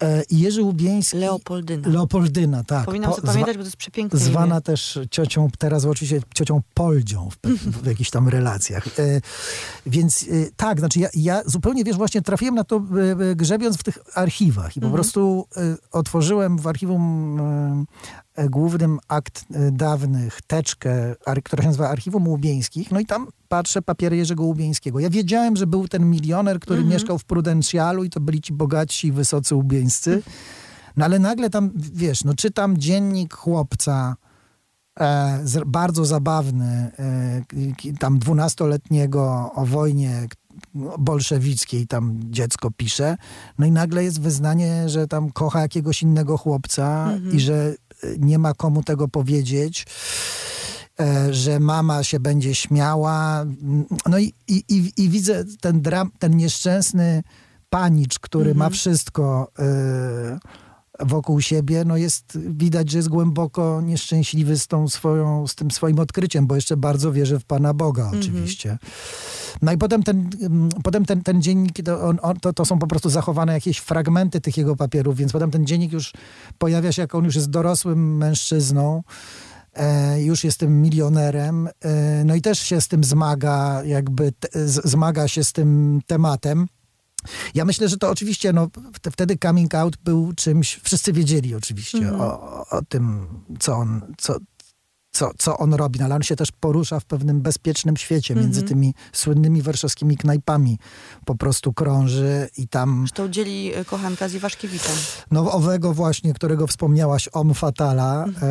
E, 0.02 0.22
Jerzy 0.30 0.62
Łubieński... 0.62 1.16
Leopoldyna. 1.16 1.88
Leopoldyna, 1.88 2.64
tak. 2.64 2.84
Powinnam 2.84 3.14
sobie 3.14 3.26
pamiętać, 3.26 3.56
bo 3.56 3.62
to 3.62 3.66
jest 3.66 3.76
przepiękne 3.76 4.18
Zwana 4.18 4.54
imię. 4.54 4.62
też 4.62 4.98
ciocią, 5.10 5.48
teraz 5.58 5.84
oczywiście 5.84 6.20
ciocią 6.34 6.60
Poldzią 6.74 7.28
w, 7.30 7.48
w, 7.48 7.82
w 7.82 7.86
jakichś 7.86 8.10
tam 8.10 8.28
relacjach. 8.28 8.86
E, 8.98 9.20
więc 9.86 10.22
e, 10.22 10.26
tak, 10.56 10.78
znaczy 10.78 11.00
ja, 11.00 11.08
ja, 11.14 11.42
zupełnie, 11.46 11.84
wiesz, 11.84 11.96
właśnie 11.96 12.22
trafiłem 12.22 12.54
na 12.54 12.64
to 12.64 12.76
e, 12.76 13.30
e 13.30 13.36
grzebiąc 13.36 13.76
w 13.76 13.82
tych 13.82 13.98
archiwach 14.14 14.76
i 14.76 14.80
po 14.80 14.86
mhm. 14.86 15.02
prostu 15.02 15.46
e, 15.56 15.76
otworzyłem 15.92 16.58
w 16.58 16.66
archiwum 16.66 17.86
głównym 18.50 18.98
akt 19.08 19.44
e, 19.54 19.70
dawnych, 19.70 20.40
teczkę, 20.46 21.14
która 21.44 21.62
się 21.62 21.68
nazywa 21.68 21.88
Archiwum 21.88 22.28
Łubieńskich. 22.28 22.90
No 22.90 23.00
i 23.00 23.06
tam 23.06 23.26
patrzę 23.48 23.82
papiery 23.82 24.16
Jerzego 24.16 24.44
Łubieńskiego. 24.44 25.00
Ja 25.00 25.10
wiedziałem, 25.10 25.56
że 25.56 25.66
był 25.66 25.88
ten 25.88 26.10
milioner, 26.10 26.60
który 26.60 26.78
mm 26.78 26.90
-hmm. 26.90 26.94
mieszkał 26.94 27.18
w 27.18 27.24
Prudencjalu 27.24 28.04
i 28.04 28.10
to 28.10 28.20
byli 28.20 28.40
ci 28.40 28.52
bogaci, 28.52 29.12
wysocy 29.12 29.54
łubieńscy. 29.54 30.22
No 30.96 31.04
ale 31.04 31.18
nagle 31.18 31.50
tam, 31.50 31.70
wiesz, 31.74 32.24
no 32.24 32.34
czytam 32.34 32.78
dziennik 32.78 33.34
chłopca, 33.34 34.16
e, 35.00 35.40
z, 35.44 35.64
bardzo 35.66 36.04
zabawny, 36.04 36.90
e, 36.98 37.96
tam 37.98 38.18
dwunastoletniego 38.18 39.50
o 39.54 39.66
wojnie 39.66 40.28
bolszewickiej 40.98 41.86
tam 41.86 42.20
dziecko 42.30 42.70
pisze. 42.70 43.16
No 43.58 43.66
i 43.66 43.72
nagle 43.72 44.04
jest 44.04 44.20
wyznanie, 44.20 44.88
że 44.88 45.08
tam 45.08 45.32
kocha 45.32 45.60
jakiegoś 45.60 46.02
innego 46.02 46.38
chłopca 46.38 47.06
mm 47.08 47.20
-hmm. 47.20 47.34
i 47.34 47.40
że 47.40 47.74
nie 48.18 48.38
ma 48.38 48.54
komu 48.54 48.82
tego 48.82 49.08
powiedzieć 49.08 49.86
e, 51.00 51.34
że 51.34 51.60
mama 51.60 52.04
się 52.04 52.20
będzie 52.20 52.54
śmiała. 52.54 53.44
No 54.06 54.18
i, 54.18 54.34
i, 54.48 54.92
i 54.96 55.08
widzę 55.08 55.44
ten, 55.60 55.80
dram, 55.80 56.10
ten 56.18 56.36
nieszczęsny 56.36 57.22
panicz, 57.70 58.18
który 58.18 58.54
ma 58.54 58.64
mhm. 58.64 58.72
wszystko 58.72 59.52
y, 59.58 59.62
wokół 61.00 61.40
siebie, 61.40 61.84
no 61.84 61.96
jest, 61.96 62.38
widać, 62.38 62.90
że 62.90 62.98
jest 62.98 63.08
głęboko 63.08 63.80
nieszczęśliwy 63.80 64.58
z, 64.58 64.66
tą 64.66 64.88
swoją, 64.88 65.46
z 65.46 65.54
tym 65.54 65.70
swoim 65.70 65.98
odkryciem, 65.98 66.46
bo 66.46 66.54
jeszcze 66.54 66.76
bardzo 66.76 67.12
wierzy 67.12 67.38
w 67.38 67.44
Pana 67.44 67.74
Boga 67.74 68.02
mhm. 68.02 68.22
oczywiście. 68.22 68.78
No 69.62 69.72
i 69.72 69.78
potem 69.78 70.02
ten, 70.02 70.30
mm, 70.42 70.68
potem 70.84 71.04
ten, 71.04 71.22
ten 71.22 71.42
dziennik, 71.42 71.82
to, 71.84 72.00
on, 72.00 72.18
on, 72.22 72.36
to, 72.40 72.52
to 72.52 72.64
są 72.64 72.78
po 72.78 72.86
prostu 72.86 73.10
zachowane 73.10 73.52
jakieś 73.52 73.78
fragmenty 73.78 74.40
tych 74.40 74.56
jego 74.56 74.76
papierów, 74.76 75.16
więc 75.16 75.32
potem 75.32 75.50
ten 75.50 75.66
dziennik 75.66 75.92
już 75.92 76.12
pojawia 76.58 76.92
się, 76.92 77.02
jak 77.02 77.14
on 77.14 77.24
już 77.24 77.34
jest 77.34 77.50
dorosłym 77.50 78.16
mężczyzną, 78.16 79.02
e, 79.74 80.22
już 80.22 80.44
jestem 80.44 80.82
milionerem, 80.82 81.68
e, 81.80 82.24
no 82.24 82.34
i 82.34 82.42
też 82.42 82.58
się 82.58 82.80
z 82.80 82.88
tym 82.88 83.04
zmaga, 83.04 83.84
jakby 83.84 84.32
te, 84.32 84.68
z, 84.68 84.90
zmaga 84.90 85.28
się 85.28 85.44
z 85.44 85.52
tym 85.52 86.00
tematem. 86.06 86.66
Ja 87.54 87.64
myślę, 87.64 87.88
że 87.88 87.96
to 87.96 88.10
oczywiście, 88.10 88.52
no, 88.52 88.68
wtedy 89.12 89.38
coming 89.42 89.74
out 89.74 89.96
był 89.96 90.32
czymś, 90.36 90.80
wszyscy 90.82 91.12
wiedzieli 91.12 91.54
oczywiście 91.54 91.98
-hmm. 91.98 92.20
o, 92.20 92.66
o 92.70 92.82
tym, 92.82 93.26
co 93.58 93.76
on, 93.76 94.14
co, 94.18 94.36
co, 95.16 95.30
co 95.38 95.58
on 95.58 95.74
robi, 95.74 95.98
no, 95.98 96.04
ale 96.04 96.14
on 96.14 96.22
się 96.22 96.36
też 96.36 96.52
porusza 96.52 97.00
w 97.00 97.04
pewnym 97.04 97.40
bezpiecznym 97.40 97.96
świecie, 97.96 98.34
mm 98.34 98.42
-hmm. 98.42 98.46
między 98.46 98.62
tymi 98.62 98.94
słynnymi 99.12 99.62
warszawskimi 99.62 100.16
knajpami. 100.16 100.78
Po 101.24 101.34
prostu 101.34 101.72
krąży 101.72 102.48
i 102.56 102.68
tam... 102.68 102.98
Zresztą 102.98 103.28
dzieli 103.28 103.74
e, 103.74 103.84
kochanka 103.84 104.28
z 104.28 104.34
Iwaszkiewiczem. 104.34 104.94
No 105.30 105.52
owego 105.52 105.94
właśnie, 105.94 106.34
którego 106.34 106.66
wspomniałaś, 106.66 107.28
Om 107.32 107.54
Fatala. 107.54 108.24
Mm 108.24 108.34
-hmm. 108.34 108.44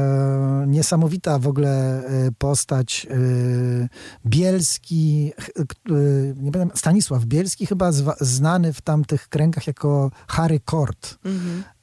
e, 0.64 0.68
niesamowita 0.68 1.40
w 1.40 1.48
ogóle 1.48 2.04
e, 2.06 2.32
postać. 2.38 3.08
E, 3.10 3.16
Bielski, 4.26 5.32
e, 5.60 5.94
nie 6.36 6.52
pamiętam, 6.52 6.78
Stanisław 6.78 7.26
Bielski 7.26 7.66
chyba 7.66 7.92
zwa, 7.92 8.16
znany 8.22 8.74
w 8.74 8.82
tamtych 8.82 9.30
kręgach 9.30 9.68
jako 9.68 10.12
Harry 10.28 10.60
Kort. 10.60 11.18
Mm 11.26 11.38
-hmm. 11.38 11.75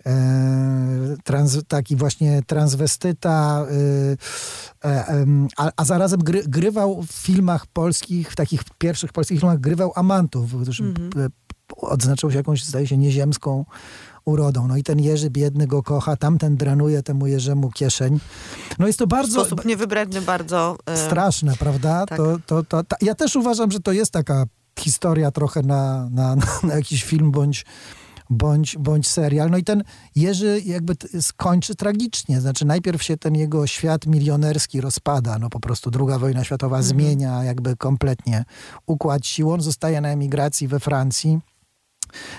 Trans, 1.24 1.58
taki 1.68 1.96
właśnie 1.96 2.42
transwestyta, 2.46 3.66
E, 4.84 5.26
a, 5.56 5.70
a 5.76 5.84
zarazem 5.84 6.20
gry, 6.20 6.42
grywał 6.46 7.02
w 7.02 7.12
filmach 7.12 7.66
polskich, 7.66 8.32
w 8.32 8.36
takich 8.36 8.62
pierwszych 8.78 9.12
polskich 9.12 9.40
filmach 9.40 9.60
grywał 9.60 9.92
amantów, 9.94 10.50
którzy 10.62 10.82
mm 10.82 10.94
-hmm. 10.94 11.28
odznaczał 11.76 12.30
się 12.30 12.36
jakąś, 12.36 12.64
zdaje 12.64 12.86
się, 12.86 12.96
nieziemską 12.96 13.64
urodą. 14.24 14.68
No 14.68 14.76
i 14.76 14.82
ten 14.82 15.00
Jerzy 15.00 15.30
biedny 15.30 15.66
go 15.66 15.82
kocha, 15.82 16.16
tamten 16.16 16.56
drenuje 16.56 17.02
temu 17.02 17.26
Jerzemu 17.26 17.70
kieszeń. 17.70 18.20
No 18.78 18.86
jest 18.86 18.98
to 18.98 19.06
bardzo... 19.06 19.44
W 19.44 19.46
sposób 19.46 19.64
niewybredny 19.64 20.22
bardzo. 20.22 20.76
E... 20.86 20.96
Straszne, 20.96 21.56
prawda? 21.56 22.06
Tak. 22.06 22.18
To, 22.18 22.38
to, 22.46 22.62
to, 22.62 22.84
to, 22.84 22.96
ja 23.00 23.14
też 23.14 23.36
uważam, 23.36 23.70
że 23.70 23.80
to 23.80 23.92
jest 23.92 24.12
taka 24.12 24.44
historia 24.78 25.30
trochę 25.30 25.62
na, 25.62 26.08
na, 26.10 26.36
na 26.62 26.74
jakiś 26.74 27.04
film 27.04 27.30
bądź 27.30 27.64
bądź, 28.32 28.76
bądź 28.78 29.08
serial. 29.08 29.50
No 29.50 29.58
i 29.58 29.64
ten 29.64 29.82
Jerzy 30.16 30.62
jakby 30.64 30.94
skończy 31.20 31.74
tragicznie. 31.74 32.40
Znaczy 32.40 32.64
najpierw 32.64 33.02
się 33.02 33.16
ten 33.16 33.34
jego 33.34 33.66
świat 33.66 34.06
milionerski 34.06 34.80
rozpada. 34.80 35.38
No 35.38 35.50
po 35.50 35.60
prostu 35.60 35.90
druga 35.90 36.18
wojna 36.18 36.44
światowa 36.44 36.76
mhm. 36.76 36.88
zmienia 36.88 37.44
jakby 37.44 37.76
kompletnie 37.76 38.44
układ 38.86 39.26
sił. 39.26 39.50
On 39.50 39.60
zostaje 39.60 40.00
na 40.00 40.08
emigracji 40.08 40.68
we 40.68 40.80
Francji. 40.80 41.38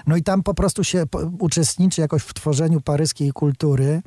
No 0.07 0.15
i 0.15 0.23
tam 0.23 0.43
po 0.43 0.53
prostu 0.53 0.83
się 0.83 1.03
uczestniczy 1.39 2.01
jakoś 2.01 2.23
w 2.23 2.33
tworzeniu 2.33 2.81
paryskiej 2.81 3.31
kultury. 3.31 4.01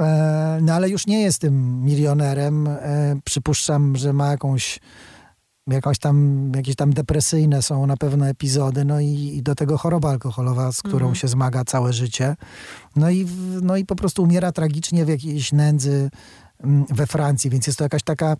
E, 0.00 0.58
no 0.62 0.74
ale 0.74 0.88
już 0.88 1.06
nie 1.06 1.22
jest 1.22 1.40
tym 1.40 1.84
milionerem. 1.84 2.66
E, 2.68 3.16
przypuszczam, 3.24 3.96
że 3.96 4.12
ma 4.12 4.30
jakąś 4.30 4.80
jakoś 5.68 5.98
tam, 5.98 6.50
jakieś 6.56 6.76
tam 6.76 6.92
depresyjne 6.92 7.62
są 7.62 7.86
na 7.86 7.96
pewno 7.96 8.28
epizody, 8.28 8.84
no 8.84 9.00
i, 9.00 9.36
i 9.36 9.42
do 9.42 9.54
tego 9.54 9.78
choroba 9.78 10.10
alkoholowa, 10.10 10.72
z 10.72 10.82
którą 10.82 11.06
mm. 11.06 11.14
się 11.14 11.28
zmaga 11.28 11.64
całe 11.64 11.92
życie. 11.92 12.36
No 12.96 13.10
i, 13.10 13.26
no 13.62 13.76
i 13.76 13.84
po 13.84 13.96
prostu 13.96 14.22
umiera 14.22 14.52
tragicznie 14.52 15.04
w 15.04 15.08
jakiejś 15.08 15.52
nędzy 15.52 16.10
we 16.90 17.06
Francji, 17.06 17.50
więc 17.50 17.66
jest 17.66 17.78
to 17.78 17.84
jakaś 17.84 18.02
taka... 18.02 18.36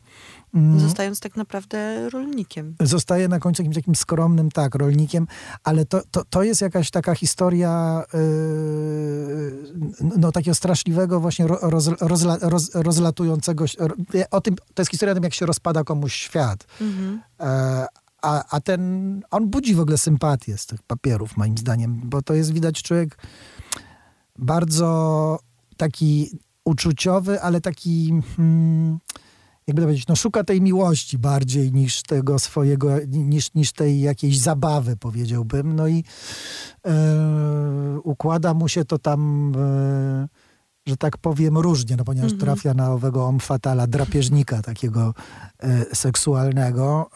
Mm, 0.54 0.80
Zostając 0.80 1.20
tak 1.20 1.36
naprawdę 1.36 2.10
rolnikiem. 2.10 2.74
Zostaje 2.80 3.28
na 3.28 3.38
końcu 3.38 3.62
jakimś 3.62 3.76
takim 3.76 3.94
skromnym, 3.94 4.50
tak, 4.50 4.74
rolnikiem, 4.74 5.26
ale 5.64 5.84
to, 5.84 6.02
to, 6.10 6.24
to 6.30 6.42
jest 6.42 6.60
jakaś 6.60 6.90
taka 6.90 7.14
historia 7.14 8.02
yy, 8.14 8.18
no 10.16 10.32
takiego 10.32 10.54
straszliwego 10.54 11.20
właśnie 11.20 11.46
roz, 11.46 11.90
rozla, 12.00 12.38
roz, 12.40 12.74
rozlatującego 12.74 13.66
się, 13.66 13.78
o 14.30 14.40
tym, 14.40 14.56
to 14.74 14.82
jest 14.82 14.90
historia 14.90 15.12
o 15.12 15.14
tym, 15.14 15.24
jak 15.24 15.34
się 15.34 15.46
rozpada 15.46 15.84
komuś 15.84 16.14
świat. 16.14 16.66
Mhm. 16.80 17.22
E, 17.40 17.86
a, 18.22 18.44
a 18.50 18.60
ten, 18.60 19.22
on 19.30 19.48
budzi 19.48 19.74
w 19.74 19.80
ogóle 19.80 19.98
sympatię 19.98 20.58
z 20.58 20.66
tych 20.66 20.82
papierów, 20.82 21.36
moim 21.36 21.58
zdaniem, 21.58 22.00
bo 22.04 22.22
to 22.22 22.34
jest 22.34 22.52
widać 22.52 22.82
człowiek 22.82 23.18
bardzo 24.38 25.38
taki 25.76 26.38
uczuciowy, 26.68 27.40
ale 27.40 27.60
taki... 27.60 28.12
Hmm, 28.36 28.98
jakby 29.66 29.82
to 29.82 29.86
powiedzieć, 29.86 30.06
no 30.06 30.16
szuka 30.16 30.44
tej 30.44 30.60
miłości 30.60 31.18
bardziej 31.18 31.72
niż 31.72 32.02
tego 32.02 32.38
swojego, 32.38 32.88
niż, 33.08 33.54
niż 33.54 33.72
tej 33.72 34.00
jakiejś 34.00 34.40
zabawy, 34.40 34.96
powiedziałbym. 34.96 35.76
No 35.76 35.88
i 35.88 36.04
e, 36.86 38.00
układa 38.04 38.54
mu 38.54 38.68
się 38.68 38.84
to 38.84 38.98
tam, 38.98 39.52
e, 39.56 40.28
że 40.86 40.96
tak 40.96 41.18
powiem, 41.18 41.58
różnie, 41.58 41.96
no 41.96 42.04
ponieważ 42.04 42.30
mm 42.30 42.40
-hmm. 42.40 42.44
trafia 42.44 42.74
na 42.74 42.92
owego 42.92 43.26
omfatala, 43.26 43.86
drapieżnika 43.86 44.62
takiego 44.62 45.14
e, 45.58 45.94
seksualnego. 45.94 47.10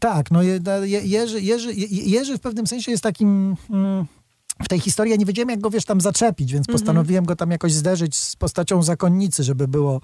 tak, 0.00 0.30
no 0.30 0.42
je, 0.42 0.60
Jerzy, 0.84 1.40
Jerzy, 1.40 1.72
Jerzy 1.88 2.38
w 2.38 2.40
pewnym 2.40 2.66
sensie 2.66 2.90
jest 2.90 3.02
takim... 3.02 3.56
Mm, 3.70 4.06
w 4.64 4.68
tej 4.68 4.80
historii 4.80 5.10
ja 5.10 5.16
nie 5.16 5.26
wiedziałem, 5.26 5.48
jak 5.50 5.60
go, 5.60 5.70
wiesz, 5.70 5.84
tam 5.84 6.00
zaczepić, 6.00 6.52
więc 6.52 6.66
postanowiłem 6.66 7.24
go 7.24 7.36
tam 7.36 7.50
jakoś 7.50 7.72
zderzyć 7.72 8.16
z 8.16 8.36
postacią 8.36 8.82
zakonnicy, 8.82 9.44
żeby 9.44 9.68
było, 9.68 10.00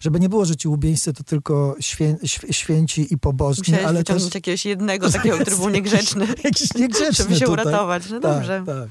żeby 0.00 0.20
nie 0.20 0.28
było, 0.28 0.44
że 0.44 0.56
ci 0.56 0.68
to 1.16 1.24
tylko 1.24 1.76
świę, 1.80 2.16
św- 2.24 2.52
święci 2.52 3.14
i 3.14 3.18
pobożni, 3.18 3.64
Musiałeś 3.66 3.86
ale 3.86 3.98
wyciągnąć 3.98 4.32
też... 4.32 4.34
jakiegoś 4.34 4.64
jednego 4.66 5.10
takiego, 5.10 5.38
który 5.42 5.56
był 5.56 5.68
niegrzeczny. 5.68 6.26
Jakiś 6.44 6.74
niegrzeczny 6.74 7.24
Żeby 7.24 7.34
się 7.34 7.46
tutaj. 7.46 7.64
uratować. 7.64 8.10
No 8.10 8.20
Tak, 8.20 8.34
dobrze. 8.34 8.62
tak. 8.66 8.88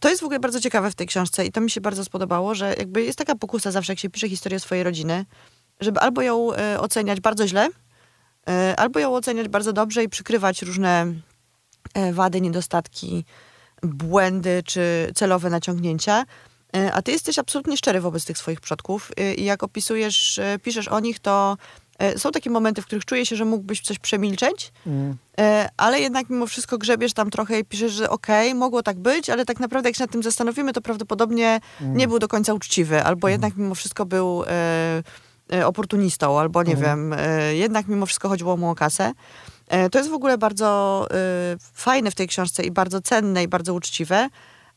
To 0.00 0.08
jest 0.08 0.20
w 0.20 0.24
ogóle 0.24 0.40
bardzo 0.40 0.60
ciekawe 0.60 0.90
w 0.90 0.94
tej 0.94 1.06
książce 1.06 1.46
i 1.46 1.52
to 1.52 1.60
mi 1.60 1.70
się 1.70 1.80
bardzo 1.80 2.04
spodobało, 2.04 2.54
że 2.54 2.74
jakby 2.78 3.02
jest 3.02 3.18
taka 3.18 3.34
pokusa 3.34 3.70
zawsze, 3.70 3.92
jak 3.92 3.98
się 4.00 4.10
pisze 4.10 4.28
historię 4.28 4.60
swojej 4.60 4.84
rodziny, 4.84 5.24
żeby 5.80 6.00
albo 6.00 6.22
ją 6.22 6.52
e, 6.54 6.80
oceniać 6.80 7.20
bardzo 7.20 7.48
źle, 7.48 7.68
e, 8.48 8.74
albo 8.76 8.98
ją 9.00 9.14
oceniać 9.14 9.48
bardzo 9.48 9.72
dobrze 9.72 10.04
i 10.04 10.08
przykrywać 10.08 10.62
różne 10.62 11.06
e, 11.94 12.12
wady, 12.12 12.40
niedostatki, 12.40 13.24
błędy 13.82 14.62
czy 14.66 15.10
celowe 15.14 15.50
naciągnięcia. 15.50 16.24
E, 16.76 16.92
a 16.92 17.02
ty 17.02 17.12
jesteś 17.12 17.38
absolutnie 17.38 17.76
szczery 17.76 18.00
wobec 18.00 18.24
tych 18.24 18.38
swoich 18.38 18.60
przodków 18.60 19.10
e, 19.16 19.34
i 19.34 19.44
jak 19.44 19.62
opisujesz, 19.62 20.38
e, 20.38 20.58
piszesz 20.58 20.88
o 20.88 21.00
nich, 21.00 21.18
to 21.20 21.56
są 22.16 22.30
takie 22.30 22.50
momenty, 22.50 22.82
w 22.82 22.86
których 22.86 23.04
czuje 23.04 23.26
się, 23.26 23.36
że 23.36 23.44
mógłbyś 23.44 23.80
coś 23.80 23.98
przemilczeć, 23.98 24.72
Mm. 24.86 25.16
Ale 25.76 26.00
jednak 26.00 26.30
mimo 26.30 26.46
wszystko 26.46 26.78
grzebiesz 26.78 27.12
tam 27.12 27.30
trochę 27.30 27.58
i 27.58 27.64
piszesz, 27.64 27.92
że 27.92 28.10
okej, 28.10 28.54
mogło 28.54 28.82
tak 28.82 28.98
być, 28.98 29.30
ale 29.30 29.44
tak 29.44 29.60
naprawdę 29.60 29.88
jak 29.88 29.96
się 29.96 30.02
nad 30.02 30.10
tym 30.10 30.22
zastanowimy, 30.22 30.72
to 30.72 30.80
prawdopodobnie 30.80 31.60
nie 31.80 32.08
był 32.08 32.18
do 32.18 32.28
końca 32.28 32.54
uczciwy, 32.54 33.04
albo 33.04 33.28
jednak 33.28 33.56
mimo 33.56 33.74
wszystko 33.74 34.06
był 34.06 34.44
e, 34.46 35.02
e, 35.52 35.66
oportunistą, 35.66 36.40
albo 36.40 36.62
nie 36.62 36.76
wiem, 36.76 37.12
e, 37.12 37.54
jednak 37.54 37.88
mimo 37.88 38.06
wszystko 38.06 38.28
chodziło 38.28 38.56
mu 38.56 38.70
o 38.70 38.74
kasę. 38.74 39.12
E, 39.72 39.90
to 39.90 39.98
jest 39.98 40.10
w 40.10 40.14
ogóle 40.14 40.38
bardzo 40.38 41.06
e, 41.10 41.14
fajne 41.74 42.10
w 42.10 42.14
tej 42.14 42.28
książce 42.28 42.62
i 42.62 42.70
bardzo 42.70 43.00
cenne 43.00 43.42
i 43.42 43.48
bardzo 43.48 43.74
uczciwe, 43.74 44.28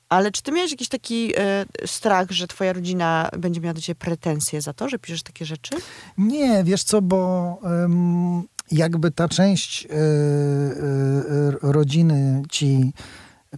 ale 0.10 0.32
czy 0.32 0.44
ty 0.44 0.52
miałeś 0.52 0.72
jakiś 0.72 0.88
taki 0.88 1.34
e, 1.38 1.66
strach, 1.86 2.32
że 2.32 2.48
twoja 2.48 2.74
rodzina 2.74 3.30
będzie 3.38 3.62
miała 3.62 3.74
do 3.74 3.82
ciebie 3.82 4.00
pretensje 4.00 4.62
za 4.62 4.74
to, 4.74 4.90
że 4.90 5.00
piszesz 5.00 5.24
takie 5.24 5.46
rzeczy? 5.46 5.76
Nie, 6.18 6.64
wiesz 6.64 6.84
co, 6.84 7.02
bo 7.02 7.58
em, 7.64 8.44
jakby 8.72 9.12
ta 9.12 9.28
część 9.28 9.86
e, 9.86 9.90
e, 9.90 9.96
e, 9.98 11.72
rodziny 11.72 12.44
ci 12.52 12.94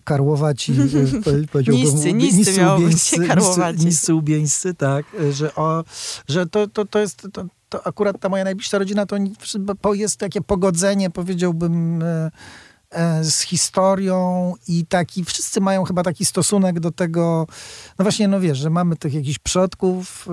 Karłowaci, 0.03 0.73
powie- 1.23 1.47
powiedziałbym, 1.51 1.85
Niscy, 1.85 2.13
niscy 2.13 2.51
być, 2.51 2.59
ubieńscy. 2.77 3.19
Niscy, 3.19 3.85
niscy 3.85 4.15
ubieńscy, 4.15 4.73
tak, 4.73 5.05
że, 5.31 5.55
o, 5.55 5.83
że 6.27 6.45
to, 6.45 6.67
to, 6.67 6.85
to 6.85 6.99
jest, 6.99 7.27
to, 7.33 7.45
to 7.69 7.87
akurat 7.87 8.19
ta 8.19 8.29
moja 8.29 8.43
najbliższa 8.43 8.77
rodzina, 8.77 9.05
to 9.05 9.15
jest 9.93 10.17
takie 10.17 10.41
pogodzenie, 10.41 11.09
powiedziałbym, 11.09 12.03
e, 12.03 12.31
e, 12.91 13.23
z 13.23 13.41
historią 13.41 14.53
i 14.67 14.85
taki, 14.85 15.25
wszyscy 15.25 15.61
mają 15.61 15.83
chyba 15.83 16.03
taki 16.03 16.25
stosunek 16.25 16.79
do 16.79 16.91
tego, 16.91 17.47
no 17.99 18.03
właśnie, 18.03 18.27
no 18.27 18.39
wiesz, 18.39 18.57
że 18.57 18.69
mamy 18.69 18.95
tych 18.95 19.13
jakichś 19.13 19.39
przodków, 19.39 20.27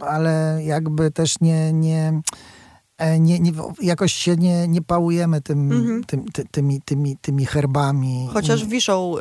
ale 0.00 0.60
jakby 0.64 1.10
też 1.10 1.40
nie, 1.40 1.72
nie, 1.72 2.20
e, 2.98 3.20
nie, 3.20 3.40
nie 3.40 3.52
jakoś 3.80 4.12
się 4.12 4.36
nie, 4.36 4.68
nie 4.68 4.82
pałujemy 4.82 5.40
tym, 5.40 5.72
Mhm. 5.72 6.04
tym, 6.04 6.24
ty, 6.32 6.44
tymi, 6.50 6.82
tymi, 6.82 7.16
tymi 7.16 7.46
herbami. 7.46 8.28
Chociaż 8.32 8.64
wiszą 8.66 9.14
y, 9.18 9.20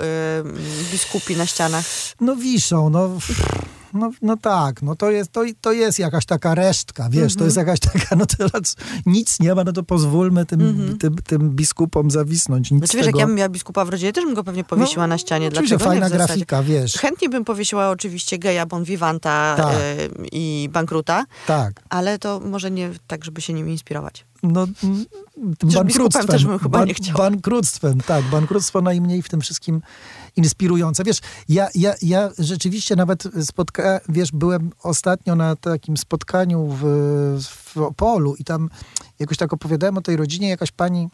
biskupi 0.91 1.35
na 1.35 1.45
ścianach. 1.45 1.85
no 2.21 2.35
wiszą, 2.35 2.89
no, 2.89 3.09
no, 3.93 4.11
no 4.21 4.37
tak, 4.37 4.81
no 4.81 4.95
to 4.95 5.11
jest, 5.11 5.31
to, 5.31 5.43
to 5.61 5.71
jest 5.71 5.99
jakaś 5.99 6.25
taka 6.25 6.55
resztka, 6.55 7.09
wiesz, 7.09 7.35
to 7.35 7.43
jest 7.43 7.57
jakaś 7.57 7.79
taka, 7.79 8.15
no 8.15 8.25
teraz 8.25 8.75
nic 9.05 9.39
nie 9.39 9.55
ma, 9.55 9.63
no 9.63 9.73
to 9.73 9.83
pozwólmy 9.83 10.45
tym, 10.45 10.97
tym, 10.99 11.15
tym 11.15 11.49
biskupom 11.49 12.11
zawisnąć. 12.11 12.71
Nic 12.71 12.79
Znaczy 12.79 12.97
wiesz, 12.97 13.05
jak 13.05 13.13
tego. 13.13 13.19
ja 13.19 13.27
bym 13.27 13.35
miała 13.35 13.49
biskupa 13.49 13.85
w 13.85 13.89
rodzinie, 13.89 14.13
też 14.13 14.25
bym 14.25 14.33
go 14.33 14.43
pewnie 14.43 14.63
powiesiła 14.63 15.07
No, 15.07 15.07
na 15.07 15.17
ścianie. 15.17 15.47
Oczywiście 15.47 15.77
Dlaczego 15.77 15.99
fajna 16.01 16.09
grafika, 16.25 16.63
wiesz, 16.63 16.93
Chętnie 16.93 17.29
bym 17.29 17.45
powiesiła 17.45 17.89
oczywiście 17.89 18.37
geja, 18.37 18.65
bon 18.65 18.83
vivanta 18.83 19.53
Tak. 19.57 19.75
y, 19.75 20.09
i 20.31 20.69
bankruta, 20.71 21.25
tak. 21.47 21.81
ale 21.89 22.19
to 22.19 22.39
może 22.39 22.71
nie 22.71 22.89
tak, 23.07 23.25
żeby 23.25 23.41
się 23.41 23.53
nim 23.53 23.69
inspirować. 23.69 24.25
No, 24.43 24.67
biskupem 25.83 26.27
też 26.27 26.45
bym 26.45 26.59
chyba 26.59 26.85
nie 26.85 26.93
chciała. 26.93 27.17
Bankructwem, 27.17 28.01
tak. 28.01 28.25
Bankructwo 28.25 28.81
najmniej 28.81 29.21
w 29.21 29.29
tym 29.29 29.41
wszystkim 29.41 29.81
inspirujące. 30.37 31.03
Wiesz, 31.03 31.19
ja, 31.49 31.67
ja, 31.75 31.93
ja 32.01 32.29
rzeczywiście 32.39 32.95
nawet 32.95 33.23
spotka, 33.41 33.99
wiesz, 34.09 34.31
byłem 34.31 34.71
ostatnio 34.83 35.35
na 35.35 35.55
takim 35.55 35.97
spotkaniu 35.97 36.67
w, 36.67 36.83
w 37.41 37.77
Opolu 37.77 38.35
i 38.35 38.43
tam 38.43 38.69
jakoś 39.19 39.37
tak 39.37 39.53
opowiadałem 39.53 39.97
o 39.97 40.01
tej 40.01 40.17
rodzinie, 40.17 40.49
jakaś 40.49 40.71
pani 40.71 41.09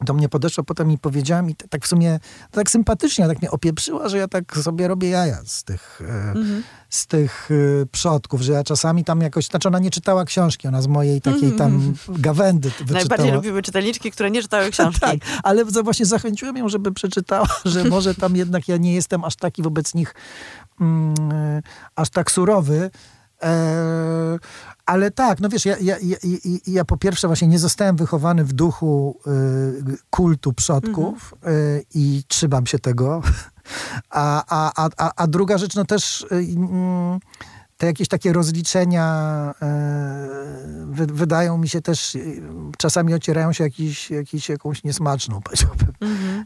do 0.00 0.14
mnie 0.14 0.28
podeszła, 0.28 0.64
potem 0.64 0.88
mi 0.88 0.98
powiedziała 0.98 1.48
i 1.48 1.54
t- 1.54 1.68
tak 1.68 1.84
w 1.84 1.88
sumie 1.88 2.20
tak 2.50 2.70
sympatycznie, 2.70 3.26
tak 3.26 3.42
mnie 3.42 3.50
opieprzyła, 3.50 4.08
że 4.08 4.18
ja 4.18 4.28
tak 4.28 4.56
sobie 4.56 4.88
robię 4.88 5.08
jaja 5.08 5.38
z 5.44 5.64
tych, 5.64 6.00
e, 6.08 6.34
z 6.88 7.06
tych 7.06 7.48
e, 7.82 7.86
przodków, 7.86 8.40
że 8.40 8.52
ja 8.52 8.64
czasami 8.64 9.04
tam 9.04 9.20
jakoś, 9.20 9.46
znaczy 9.46 9.68
ona 9.68 9.78
nie 9.78 9.90
czytała 9.90 10.24
książki, 10.24 10.68
ona 10.68 10.82
z 10.82 10.86
mojej 10.86 11.20
takiej 11.20 11.52
tam 11.52 11.94
gawędy 12.08 12.68
wyczytała. 12.68 12.98
Najbardziej 12.98 13.32
lubimy 13.32 13.62
czytelniczki, 13.62 14.10
które 14.10 14.30
nie 14.30 14.42
czytały 14.42 14.70
książki. 14.78 15.00
Tak, 15.00 15.16
ale 15.42 15.64
właśnie 15.64 16.06
zachęciłem 16.06 16.56
ją, 16.56 16.68
żeby 16.68 16.92
przeczytała, 16.92 17.48
że 17.64 17.84
może 17.84 18.14
tam 18.14 18.36
jednak 18.36 18.68
ja 18.68 18.76
nie 18.76 18.94
jestem 18.94 19.24
aż 19.24 19.36
taki 19.36 19.62
wobec 19.62 19.94
nich 19.94 20.14
mm, 20.80 21.14
e, 21.32 21.62
aż 21.96 22.10
tak 22.10 22.30
surowy. 22.30 22.90
E, 23.42 24.38
ale 24.86 25.10
tak, 25.10 25.40
no 25.40 25.48
wiesz, 25.48 25.64
ja, 25.64 25.76
ja, 25.80 25.96
ja, 26.02 26.16
ja, 26.66 26.84
po 26.84 26.96
pierwsze 26.96 27.26
właśnie 27.26 27.48
nie 27.48 27.58
zostałem 27.58 27.96
wychowany 27.96 28.44
w 28.44 28.52
duchu 28.52 29.20
e, 29.26 29.30
kultu 30.10 30.52
przodków 30.52 31.34
e, 31.44 31.48
i 31.94 32.22
trzymam 32.28 32.66
się 32.66 32.78
tego. 32.78 33.22
A, 34.10 34.44
a, 34.48 34.84
a, 34.84 34.88
a, 34.96 35.12
a 35.16 35.26
druga 35.26 35.58
rzecz, 35.58 35.74
no 35.74 35.84
też 35.84 36.26
mm, 36.30 37.20
te 37.76 37.86
jakieś 37.86 38.08
takie 38.08 38.32
rozliczenia 38.32 39.54
wy, 40.86 41.06
wydają 41.06 41.58
mi 41.58 41.68
się 41.68 41.80
też, 41.80 42.16
czasami 42.78 43.14
ocierają 43.14 43.52
się 43.52 43.64
jakiś, 43.64 44.10
jakiś, 44.10 44.48
jakąś 44.48 44.84
niesmaczną, 44.84 45.40
powiedziałbym, 45.42 45.92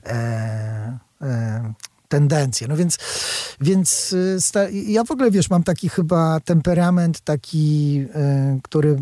e, 0.06 0.98
e, 1.22 1.72
tendencję. 2.16 2.68
No 2.68 2.76
więc, 2.76 2.98
więc 3.60 4.14
sta, 4.38 4.60
ja 4.70 5.04
w 5.04 5.10
ogóle, 5.10 5.30
wiesz, 5.30 5.50
mam 5.50 5.62
taki 5.62 5.88
chyba 5.88 6.40
temperament 6.40 7.20
taki, 7.20 8.04
e, 8.14 8.58
który 8.62 8.96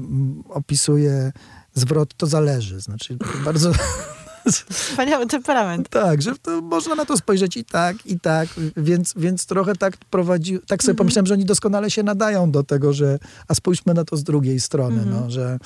opisuje 0.48 1.32
zwrot, 1.74 2.14
to 2.16 2.26
zależy. 2.26 2.80
Znaczy 2.80 3.16
bardzo... 3.44 3.72
Wspaniały 4.72 5.26
temperament. 5.26 5.88
Tak, 5.88 6.22
że 6.22 6.34
to 6.42 6.60
można 6.60 6.94
na 6.94 7.04
to 7.04 7.16
spojrzeć 7.16 7.56
i 7.56 7.64
tak, 7.64 8.06
i 8.06 8.20
tak, 8.20 8.48
więc, 8.76 9.14
więc 9.16 9.46
trochę 9.46 9.76
tak 9.76 9.96
prowadzi, 9.96 10.52
tak 10.52 10.62
Mhm. 10.62 10.80
sobie 10.80 10.94
pomyślałem, 10.96 11.26
że 11.26 11.34
oni 11.34 11.44
doskonale 11.44 11.90
się 11.90 12.02
nadają 12.02 12.50
do 12.50 12.62
tego, 12.62 12.92
że 12.92 13.18
a 13.48 13.54
spójrzmy 13.54 13.94
na 13.94 14.04
to 14.04 14.16
z 14.16 14.24
drugiej 14.24 14.60
strony, 14.60 15.02
Mhm. 15.02 15.10
no, 15.24 15.30
że, 15.30 15.58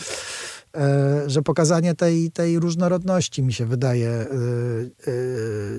że 1.26 1.42
pokazanie 1.42 1.94
tej, 1.94 2.30
tej 2.30 2.58
różnorodności 2.58 3.42
mi 3.42 3.52
się 3.52 3.66
wydaje 3.66 4.08
e, 4.08 4.24
e, 4.24 4.26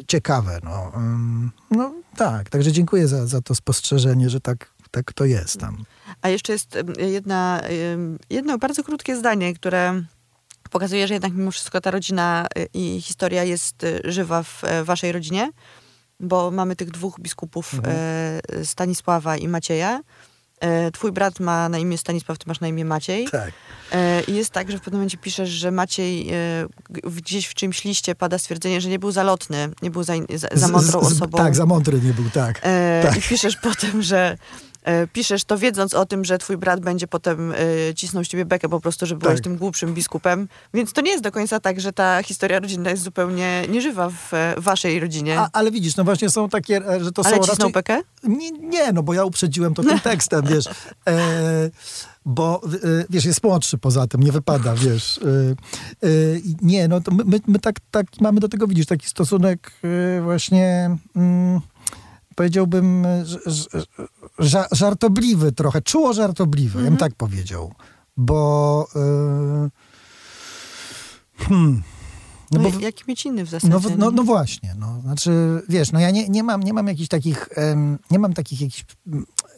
ciekawe, 0.07 0.59
no. 0.63 0.91
Ym, 0.95 1.51
no 1.71 1.93
tak, 2.15 2.49
także 2.49 2.71
dziękuję 2.71 3.07
za, 3.07 3.27
za 3.27 3.41
to 3.41 3.55
spostrzeżenie, 3.55 4.29
że 4.29 4.41
tak, 4.41 4.73
tak 4.91 5.13
to 5.13 5.25
jest 5.25 5.59
tam. 5.59 5.85
A 6.21 6.29
jeszcze 6.29 6.53
jest 6.53 6.77
jedna, 6.97 7.61
jedno 8.29 8.57
bardzo 8.57 8.83
krótkie 8.83 9.15
zdanie, 9.15 9.53
które 9.53 10.03
pokazuje, 10.69 11.07
że 11.07 11.13
jednak 11.13 11.33
mimo 11.33 11.51
wszystko 11.51 11.81
ta 11.81 11.91
rodzina 11.91 12.47
i 12.73 13.01
historia 13.01 13.43
jest 13.43 13.85
żywa 14.03 14.43
w 14.43 14.63
e, 14.63 14.83
waszej 14.83 15.11
rodzinie, 15.11 15.51
bo 16.19 16.51
mamy 16.51 16.75
tych 16.75 16.91
dwóch 16.91 17.19
biskupów, 17.19 17.71
e, 17.83 18.65
Stanisława 18.65 19.37
i 19.37 19.47
Macieja. 19.47 20.01
E, 20.59 20.91
Twój 20.91 21.11
brat 21.11 21.39
ma 21.39 21.69
na 21.69 21.77
imię 21.77 21.97
Stanisław, 21.97 22.37
ty 22.37 22.45
masz 22.47 22.59
na 22.59 22.67
imię 22.67 22.85
Maciej. 22.85 23.27
Tak. 23.31 23.51
E, 23.91 24.21
I 24.21 24.35
jest 24.35 24.49
tak, 24.49 24.71
że 24.71 24.77
w 24.77 24.81
pewnym 24.81 24.99
momencie 24.99 25.17
piszesz, 25.17 25.49
że 25.49 25.71
Maciej 25.71 26.29
e, 26.29 26.35
gdzieś 26.89 27.45
w 27.45 27.53
czymś 27.53 27.83
liście 27.83 28.15
pada 28.15 28.37
stwierdzenie, 28.37 28.81
że 28.81 28.89
nie 28.89 28.99
był 28.99 29.11
zalotny, 29.11 29.69
nie 29.81 29.91
był 29.91 30.03
za, 30.03 30.13
za, 30.35 30.47
za 30.53 30.67
mądrą 30.67 30.99
osobą. 30.99 31.37
Tak, 31.37 31.55
za 31.55 31.65
mądry 31.65 32.01
nie 32.01 32.13
był, 32.13 32.29
tak. 32.29 32.59
Tak. 33.03 33.17
I 33.17 33.21
piszesz 33.21 33.55
potem, 33.55 34.01
że 34.01 34.37
piszesz 35.13 35.43
to 35.43 35.57
wiedząc 35.57 35.93
o 35.93 36.05
tym, 36.05 36.25
że 36.25 36.37
twój 36.37 36.57
brat 36.57 36.79
będzie 36.79 37.07
potem 37.07 37.51
e, 37.51 37.55
cisnął 37.95 38.23
z 38.23 38.27
ciebie 38.27 38.45
bekę 38.45 38.69
po 38.69 38.79
prostu, 38.79 39.05
że 39.05 39.15
byłeś 39.15 39.35
Tak. 39.35 39.43
tym 39.43 39.57
głupszym 39.57 39.93
biskupem. 39.93 40.47
Więc 40.73 40.93
to 40.93 41.01
nie 41.01 41.11
jest 41.11 41.23
do 41.23 41.31
końca 41.31 41.59
tak, 41.59 41.81
że 41.81 41.93
ta 41.93 42.23
historia 42.23 42.59
rodzinna 42.59 42.89
jest 42.89 43.03
zupełnie 43.03 43.63
nieżywa 43.69 44.09
w 44.09 44.33
e, 44.33 44.55
waszej 44.57 44.99
rodzinie. 44.99 45.39
A, 45.39 45.49
ale 45.53 45.71
widzisz, 45.71 45.95
no 45.95 46.03
właśnie 46.03 46.29
są 46.29 46.49
takie, 46.49 46.77
e, 46.77 47.03
że 47.03 47.11
to 47.11 47.21
Ale 47.25 47.35
są 47.35 47.41
cisnął 47.41 47.57
raczej... 47.57 47.71
bekę? 47.71 48.01
Nie, 48.23 48.51
nie, 48.51 48.93
no 48.93 49.03
bo 49.03 49.13
ja 49.13 49.25
uprzedziłem 49.25 49.73
to 49.73 49.83
tym 49.83 49.99
tekstem, 49.99 50.45
wiesz. 50.45 50.65
E, 51.07 51.69
bo, 52.25 52.61
e, 52.83 53.05
wiesz, 53.09 53.25
jest 53.25 53.43
młodszy 53.43 53.77
poza 53.77 54.07
tym, 54.07 54.23
nie 54.23 54.31
wypada, 54.31 54.75
wiesz. 54.75 55.17
E, 55.17 55.21
e, 56.07 56.09
nie, 56.61 56.87
no 56.87 57.01
to 57.01 57.11
my, 57.11 57.23
my, 57.25 57.39
my 57.47 57.59
tak, 57.59 57.75
tak 57.91 58.05
mamy 58.21 58.39
do 58.39 58.49
tego, 58.49 58.67
widzisz, 58.67 58.85
taki 58.85 59.07
stosunek 59.07 59.71
e, 60.17 60.21
właśnie... 60.21 60.97
Mm, 61.15 61.61
powiedziałbym, 62.35 63.05
e, 63.05 63.23
ża- 64.39 64.67
żartobliwy 64.71 65.51
trochę, 65.51 65.81
czuło 65.81 66.13
żartobliwy, 66.13 66.79
ja 66.79 66.85
bym 66.89 66.97
tak 66.97 67.15
powiedział. 67.15 67.73
Bo... 68.17 68.87
E, 68.95 69.69
hmm, 71.37 71.83
No, 72.51 72.59
bo 72.59 72.79
jaki 72.79 73.03
mieć 73.07 73.25
inny 73.25 73.45
w 73.45 73.49
zasadzie? 73.49 73.73
No, 73.73 73.79
no, 73.97 74.11
no 74.11 74.23
właśnie, 74.23 74.75
no, 74.79 75.01
znaczy, 75.01 75.61
wiesz, 75.69 75.91
no 75.91 75.99
ja 75.99 76.11
nie, 76.11 76.29
nie 76.29 76.43
mam, 76.43 76.63
nie 76.63 76.73
mam 76.73 76.87
jakichś 76.87 77.07
takich, 77.09 77.47
em, 77.55 77.99
nie 78.11 78.19
mam 78.19 78.33
takich 78.33 78.61
jakichś, 78.61 78.85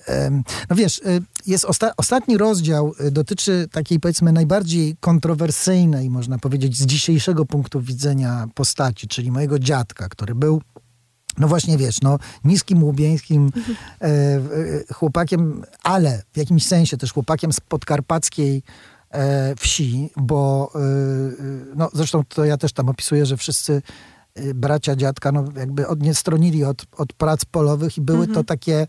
em, 0.08 0.44
no 0.70 0.76
wiesz, 0.76 0.98
y, 1.00 1.22
jest 1.46 1.66
osta- 1.66 1.92
ostatni 1.98 2.38
rozdział 2.38 2.94
y, 3.08 3.12
dotyczy 3.12 3.68
takiej 3.72 4.00
powiedzmy 4.00 4.32
najbardziej 4.32 4.98
kontrowersyjnej, 5.00 6.10
można 6.10 6.38
powiedzieć, 6.38 6.78
z 6.78 6.86
dzisiejszego 6.86 7.46
punktu 7.46 7.82
widzenia 7.82 8.48
postaci, 8.56 9.08
czyli 9.08 9.32
mojego 9.32 9.60
dziadka, 9.60 10.10
który 10.10 10.36
był 10.36 10.62
no 11.38 11.48
właśnie 11.48 11.78
wiesz, 11.78 12.02
no 12.02 12.20
niskim, 12.44 12.84
łubieńskim 12.84 13.52
e, 14.02 14.06
e, 14.06 14.40
chłopakiem, 14.94 15.64
ale 15.84 16.24
w 16.34 16.38
jakimś 16.38 16.66
sensie 16.66 16.98
też 16.98 17.14
chłopakiem 17.14 17.54
z 17.54 17.60
podkarpackiej 17.60 18.64
e, 19.12 19.56
wsi, 19.56 20.10
bo 20.18 20.72
e, 20.76 20.80
e, 20.80 20.82
no 21.76 21.90
zresztą 21.94 22.24
to 22.30 22.46
ja 22.46 22.58
też 22.58 22.74
tam 22.74 22.90
opisuję, 22.90 23.26
że 23.26 23.38
wszyscy 23.38 23.82
e, 24.36 24.54
bracia 24.54 24.96
dziadka 24.96 25.32
no 25.32 25.46
jakby 25.56 25.88
od, 25.88 26.02
nie 26.02 26.14
stronili 26.14 26.64
od, 26.64 26.86
od 26.98 27.14
prac 27.14 27.46
polowych 27.46 27.98
i 27.98 28.02
były 28.02 28.28
to 28.28 28.44
takie 28.44 28.88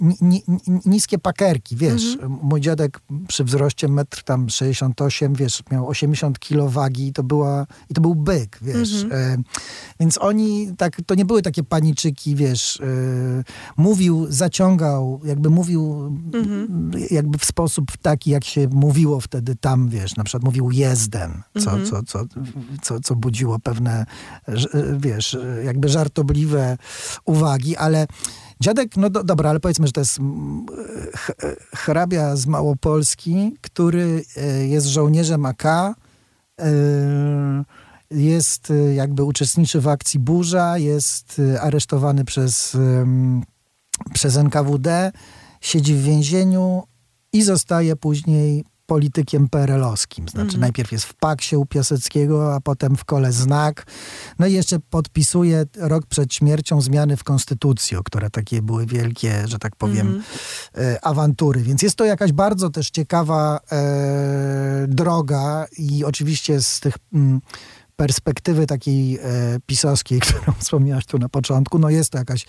ni, 0.00 0.16
ni, 0.20 0.42
ni- 0.48 0.80
niskie 0.86 1.18
pakerki, 1.18 1.76
wiesz. 1.76 2.18
Mój 2.42 2.60
dziadek 2.60 3.00
przy 3.28 3.44
wzroście 3.44 3.88
metr 3.88 4.22
tam 4.22 4.48
68, 4.48 5.34
wiesz, 5.34 5.62
miał 5.70 5.88
80 5.88 6.38
kilo 6.38 6.68
wagi 6.68 7.06
i 7.06 7.12
to 7.12 7.22
była, 7.22 7.66
i 7.90 7.94
to 7.94 8.00
był 8.00 8.14
byk, 8.14 8.58
wiesz. 8.62 9.06
E, 9.12 9.36
więc 10.00 10.18
oni 10.18 10.72
tak, 10.76 11.00
to 11.06 11.14
nie 11.14 11.24
były 11.24 11.42
takie 11.42 11.62
paniczyki, 11.62 12.36
wiesz, 12.36 12.80
e, 12.80 12.84
mówił, 13.76 14.26
zaciągał, 14.28 15.20
jakby 15.24 15.50
mówił 15.50 16.12
jakby 17.10 17.38
w 17.38 17.44
sposób 17.44 17.96
taki, 18.02 18.30
jak 18.30 18.44
się 18.44 18.68
mówiło 18.68 19.20
wtedy 19.20 19.56
tam, 19.56 19.88
wiesz, 19.88 20.16
na 20.16 20.24
przykład 20.24 20.44
mówił 20.44 20.70
jezdem, 20.70 21.42
co, 21.58 21.70
co, 21.90 22.02
co, 22.02 22.24
co, 22.82 23.00
co 23.00 23.16
budziło 23.16 23.58
pewne, 23.58 24.06
wiesz, 24.98 25.36
jakby 25.64 25.88
żartobliwe 25.88 26.78
uwagi, 27.24 27.76
ale 27.76 28.06
dziadek, 28.60 28.96
no 28.96 29.10
do, 29.10 29.24
dobra, 29.24 29.50
ale 29.50 29.60
powiedzmy, 29.60 29.86
że 29.86 29.92
to 29.92 30.00
jest 30.00 30.18
mm, 30.18 30.66
ch- 31.16 31.56
hrabia 31.74 32.36
z 32.36 32.46
Małopolski, 32.46 33.56
który 33.60 34.24
e, 34.36 34.66
jest 34.66 34.86
żołnierzem 34.86 35.46
AK, 35.46 35.64
e, 35.66 35.94
jest 38.10 38.70
e, 38.70 38.94
jakby 38.94 39.24
uczestniczy 39.24 39.80
w 39.80 39.88
akcji 39.88 40.20
Burza, 40.20 40.78
jest 40.78 41.42
e, 41.54 41.60
aresztowany 41.60 42.24
przez, 42.24 42.76
przez 44.12 44.36
NKWD, 44.36 45.12
siedzi 45.60 45.94
w 45.94 46.02
więzieniu 46.02 46.82
i 47.32 47.42
zostaje 47.42 47.96
później 47.96 48.64
politykiem 48.90 49.48
PRL-owskim. 49.48 50.28
Znaczy 50.28 50.58
najpierw 50.58 50.92
jest 50.92 51.04
w 51.04 51.14
Paksie 51.14 51.56
u 51.56 51.66
Piaseckiego, 51.66 52.54
a 52.54 52.60
potem 52.60 52.96
w 52.96 53.04
Kole 53.04 53.32
Znak. 53.32 53.86
No 54.38 54.46
i 54.46 54.52
jeszcze 54.52 54.78
podpisuje 54.90 55.64
rok 55.76 56.06
przed 56.06 56.34
śmiercią 56.34 56.80
zmiany 56.80 57.16
w 57.16 57.24
Konstytucji, 57.24 57.96
o 57.96 58.02
które 58.02 58.30
takie 58.30 58.62
były 58.62 58.86
wielkie, 58.86 59.48
że 59.48 59.58
tak 59.58 59.76
powiem, 59.76 60.22
e, 60.78 61.04
awantury. 61.04 61.62
Więc 61.62 61.82
jest 61.82 61.96
to 61.96 62.04
jakaś 62.04 62.32
bardzo 62.32 62.70
też 62.70 62.90
ciekawa 62.90 63.60
e, 63.72 64.86
droga 64.88 65.66
i 65.78 66.04
oczywiście 66.04 66.62
z 66.62 66.80
tych... 66.80 66.96
Mm, 67.12 67.40
perspektywy 68.00 68.66
takiej 68.66 69.18
e, 69.18 69.20
pisowskiej, 69.66 70.20
którą 70.24 70.52
wspomniałaś 70.58 71.06
tu 71.06 71.18
na 71.18 71.28
początku, 71.28 71.78
no 71.78 71.90
jest 71.90 72.10
to 72.10 72.18
jakaś 72.18 72.46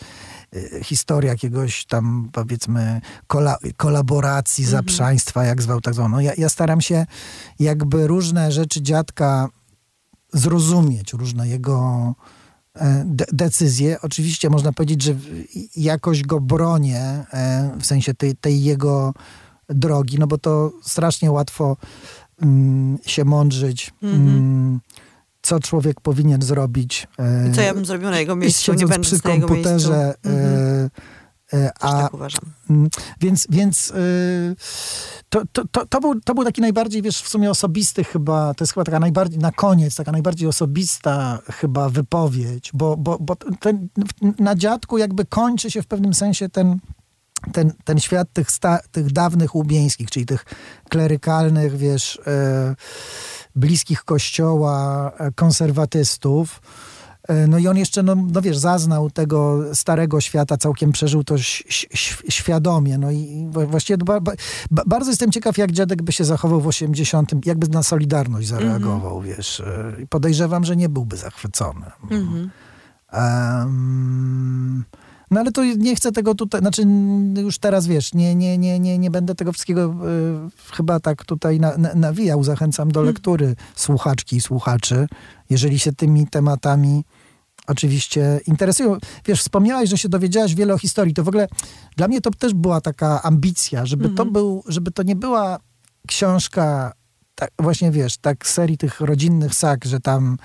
e, 0.54 0.84
historia 0.84 1.32
jakiegoś 1.32 1.86
tam 1.86 2.30
powiedzmy 2.32 3.02
kola, 3.28 3.58
kolaboracji 3.78 4.66
zaprzaństwa, 4.66 5.44
jak 5.44 5.62
zwał 5.62 5.82
tak 5.82 5.94
zwał. 5.94 6.10
No 6.10 6.22
ja, 6.22 6.32
ja 6.38 6.50
staram 6.50 6.82
się 6.82 7.06
jakby 7.60 8.08
różne 8.08 8.52
rzeczy 8.52 8.82
dziadka 8.82 9.50
zrozumieć, 10.34 11.14
różne 11.14 11.48
jego 11.48 12.16
e, 12.76 13.04
de- 13.06 13.26
decyzje. 13.34 14.02
Oczywiście 14.02 14.50
można 14.50 14.74
powiedzieć, 14.74 15.04
że 15.04 15.16
jakoś 15.76 16.24
go 16.24 16.40
bronię, 16.40 17.02
e, 17.02 17.72
w 17.80 17.86
sensie 17.86 18.14
tej, 18.14 18.36
tej 18.36 18.64
jego 18.64 19.14
drogi, 19.70 20.20
no 20.20 20.28
bo 20.28 20.38
to 20.38 20.72
strasznie 20.84 21.32
łatwo 21.32 21.78
mm, 22.42 22.98
się 23.06 23.26
mądrzyć, 23.26 23.94
mm, 24.04 24.80
co 25.42 25.60
człowiek 25.60 26.02
powinien 26.02 26.42
zrobić. 26.42 27.08
e, 27.20 27.50
I 27.50 27.52
co 27.52 27.62
ja 27.62 27.74
bym 27.74 27.86
zrobił 27.86 28.10
na 28.10 28.20
jego 28.20 28.36
miejscu, 28.36 28.74
nie 28.74 28.88
będąc 28.88 29.08
przy 29.08 29.20
komputerze. 29.20 30.14
Mhm. 30.24 30.90
e, 31.54 31.58
e, 31.58 31.70
Też 31.70 31.72
a, 31.80 32.02
tak 32.02 32.14
uważam. 32.14 32.42
Więc, 33.22 33.48
więc 33.50 33.94
to, 35.30 35.42
to, 35.52 35.66
to, 35.72 35.86
to, 35.86 36.02
był, 36.02 36.22
to 36.22 36.34
był 36.36 36.44
taki 36.44 36.62
najbardziej, 36.62 37.02
wiesz, 37.02 37.22
w 37.22 37.30
sumie 37.30 37.50
osobisty 37.50 38.04
chyba, 38.04 38.54
to 38.54 38.64
jest 38.64 38.74
chyba 38.74 38.84
taka 38.84 39.00
najbardziej, 39.00 39.40
na 39.40 39.52
koniec, 39.52 39.96
taka 39.96 40.12
najbardziej 40.12 40.48
osobista 40.48 41.40
chyba 41.54 41.90
wypowiedź, 41.90 42.72
bo, 42.74 42.98
bo, 42.98 43.18
bo 43.20 43.36
ten, 43.36 43.88
na 44.40 44.56
dziadku 44.56 44.98
jakby 44.98 45.26
kończy 45.26 45.72
się 45.72 45.82
w 45.82 45.88
pewnym 45.88 46.14
sensie 46.14 46.50
ten, 46.50 46.80
ten, 47.54 47.74
ten 47.84 48.00
świat 48.00 48.28
tych, 48.34 48.52
sta, 48.52 48.80
tych 48.92 49.12
dawnych 49.12 49.56
łubieńskich, 49.56 50.10
czyli 50.10 50.26
tych 50.26 50.46
klerykalnych, 50.90 51.78
wiesz, 51.78 52.20
e, 52.28 52.76
bliskich 53.56 54.04
kościoła, 54.04 55.12
e, 55.18 55.32
konserwatystów. 55.32 56.62
E, 57.28 57.48
No 57.48 57.58
i 57.58 57.68
on 57.68 57.78
jeszcze, 57.78 58.04
no, 58.04 58.16
no 58.16 58.42
wiesz, 58.42 58.58
zaznał 58.58 59.10
tego 59.12 59.60
starego 59.76 60.22
świata, 60.22 60.58
całkiem 60.58 60.92
przeżył 60.92 61.24
to 61.24 61.36
świadomie. 62.30 62.98
No 62.98 63.12
i 63.12 63.50
właściwie 63.68 63.98
ba, 63.98 64.20
ba, 64.20 64.32
ba- 64.72 64.84
bardzo 64.86 65.10
jestem 65.12 65.32
ciekaw, 65.32 65.58
jak 65.58 65.72
dziadek 65.72 66.02
by 66.02 66.12
się 66.12 66.24
zachował 66.26 66.62
w 66.62 66.68
80, 66.68 67.46
jakby 67.46 67.68
na 67.68 67.84
Solidarność 67.84 68.48
zareagował, 68.48 69.22
wiesz. 69.22 69.60
E, 69.60 69.94
podejrzewam, 70.10 70.66
że 70.66 70.76
nie 70.76 70.90
byłby 70.90 71.18
zachwycony. 71.18 71.86
Mhm. 72.12 72.50
Em, 73.12 74.84
no 75.32 75.40
ale 75.40 75.52
to 75.52 75.66
nie 75.66 75.96
chcę 75.96 76.12
tego 76.12 76.36
tutaj, 76.36 76.62
znaczy 76.62 76.84
już 77.38 77.60
teraz 77.60 77.88
wiesz, 77.88 78.14
nie, 78.14 78.36
nie, 78.36 78.58
nie, 78.58 78.80
nie, 78.80 78.98
nie 78.98 79.12
będę 79.12 79.36
tego 79.36 79.52
wszystkiego 79.52 79.84
y, 79.86 80.74
chyba 80.74 81.00
tak 81.00 81.26
tutaj 81.26 81.60
na, 81.60 81.78
na, 81.78 81.94
nawijał. 81.96 82.44
Zachęcam 82.44 82.92
do 82.92 83.02
lektury 83.02 83.56
słuchaczki 83.76 84.36
i 84.36 84.42
słuchaczy, 84.42 85.08
jeżeli 85.50 85.80
się 85.80 85.94
tymi 85.94 86.28
tematami 86.28 87.04
oczywiście 87.68 88.40
interesują. 88.48 88.98
Wiesz, 89.26 89.40
wspomniałaś, 89.40 89.90
że 89.90 89.98
się 89.98 90.10
dowiedziałaś 90.10 90.56
wiele 90.56 90.74
o 90.74 90.78
historii. 90.78 91.14
To 91.14 91.24
w 91.24 91.28
ogóle 91.28 91.48
dla 91.98 92.08
mnie 92.08 92.22
to 92.22 92.32
też 92.32 92.54
była 92.54 92.82
taka 92.82 93.24
ambicja, 93.24 93.86
żeby 93.86 94.10
to 94.10 94.26
był, 94.26 94.64
żeby 94.68 94.92
to 94.92 95.04
nie 95.04 95.16
była 95.16 95.60
książka 96.08 96.94
tak, 97.36 97.52
właśnie 97.60 97.92
wiesz, 97.92 98.18
tak 98.18 98.48
serii 98.48 98.78
tych 98.78 99.02
rodzinnych 99.02 99.56
sak, 99.56 99.86
że 99.86 100.00
tam 100.00 100.38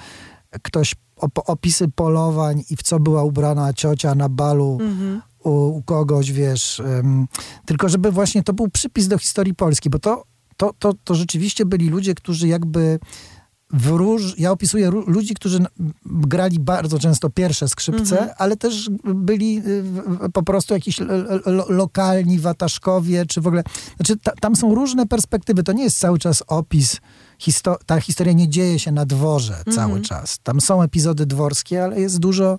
ktoś 0.63 0.95
op- 1.21 1.43
opisy 1.47 1.89
polowań 1.89 2.65
i 2.71 2.77
w 2.77 2.83
co 2.83 3.01
była 3.01 3.23
ubrana 3.23 3.73
ciocia 3.73 4.15
na 4.15 4.29
balu 4.29 4.79
u, 5.45 5.51
u 5.51 5.83
kogoś, 5.83 6.33
wiesz. 6.33 6.81
em, 6.81 7.29
tylko 7.65 7.89
żeby 7.89 8.13
właśnie 8.13 8.43
to 8.43 8.53
był 8.53 8.69
przypis 8.69 9.09
do 9.09 9.19
historii 9.19 9.55
Polski, 9.55 9.91
bo 9.91 9.99
to, 9.99 10.25
to, 10.57 10.75
to, 10.79 10.93
to 11.05 11.15
rzeczywiście 11.15 11.65
byli 11.67 11.89
ludzie, 11.89 12.15
którzy 12.15 12.49
jakby 12.49 12.99
róż, 13.73 14.35
ja 14.39 14.51
opisuję 14.51 14.91
ludzi, 14.91 15.35
którzy 15.35 15.67
grali 16.07 16.59
bardzo 16.61 16.99
często 16.99 17.31
pierwsze 17.31 17.69
skrzypce, 17.69 18.35
ale 18.39 18.57
też 18.57 18.91
byli 19.05 19.63
y, 20.27 20.31
po 20.33 20.43
prostu 20.43 20.75
jakiś 20.75 21.01
lo, 21.01 21.15
lo, 21.47 21.67
lokalni 21.69 22.39
wataszkowie, 22.39 23.27
czy 23.27 23.41
w 23.41 23.47
ogóle, 23.47 23.63
znaczy 23.97 24.17
ta, 24.23 24.33
tam 24.41 24.57
są 24.57 24.75
różne 24.75 25.07
perspektywy, 25.07 25.63
to 25.63 25.73
nie 25.73 25.85
jest 25.85 25.99
cały 25.99 26.19
czas 26.19 26.43
opis, 26.47 27.01
histo- 27.41 27.77
ta 27.87 28.01
historia 28.01 28.33
nie 28.33 28.49
dzieje 28.49 28.79
się 28.79 28.93
na 28.93 29.07
dworze 29.07 29.63
cały 29.75 30.01
czas. 30.01 30.39
Tam 30.43 30.61
są 30.61 30.83
epizody 30.83 31.27
dworskie, 31.27 31.85
ale 31.85 32.01
jest 32.01 32.19
dużo 32.19 32.59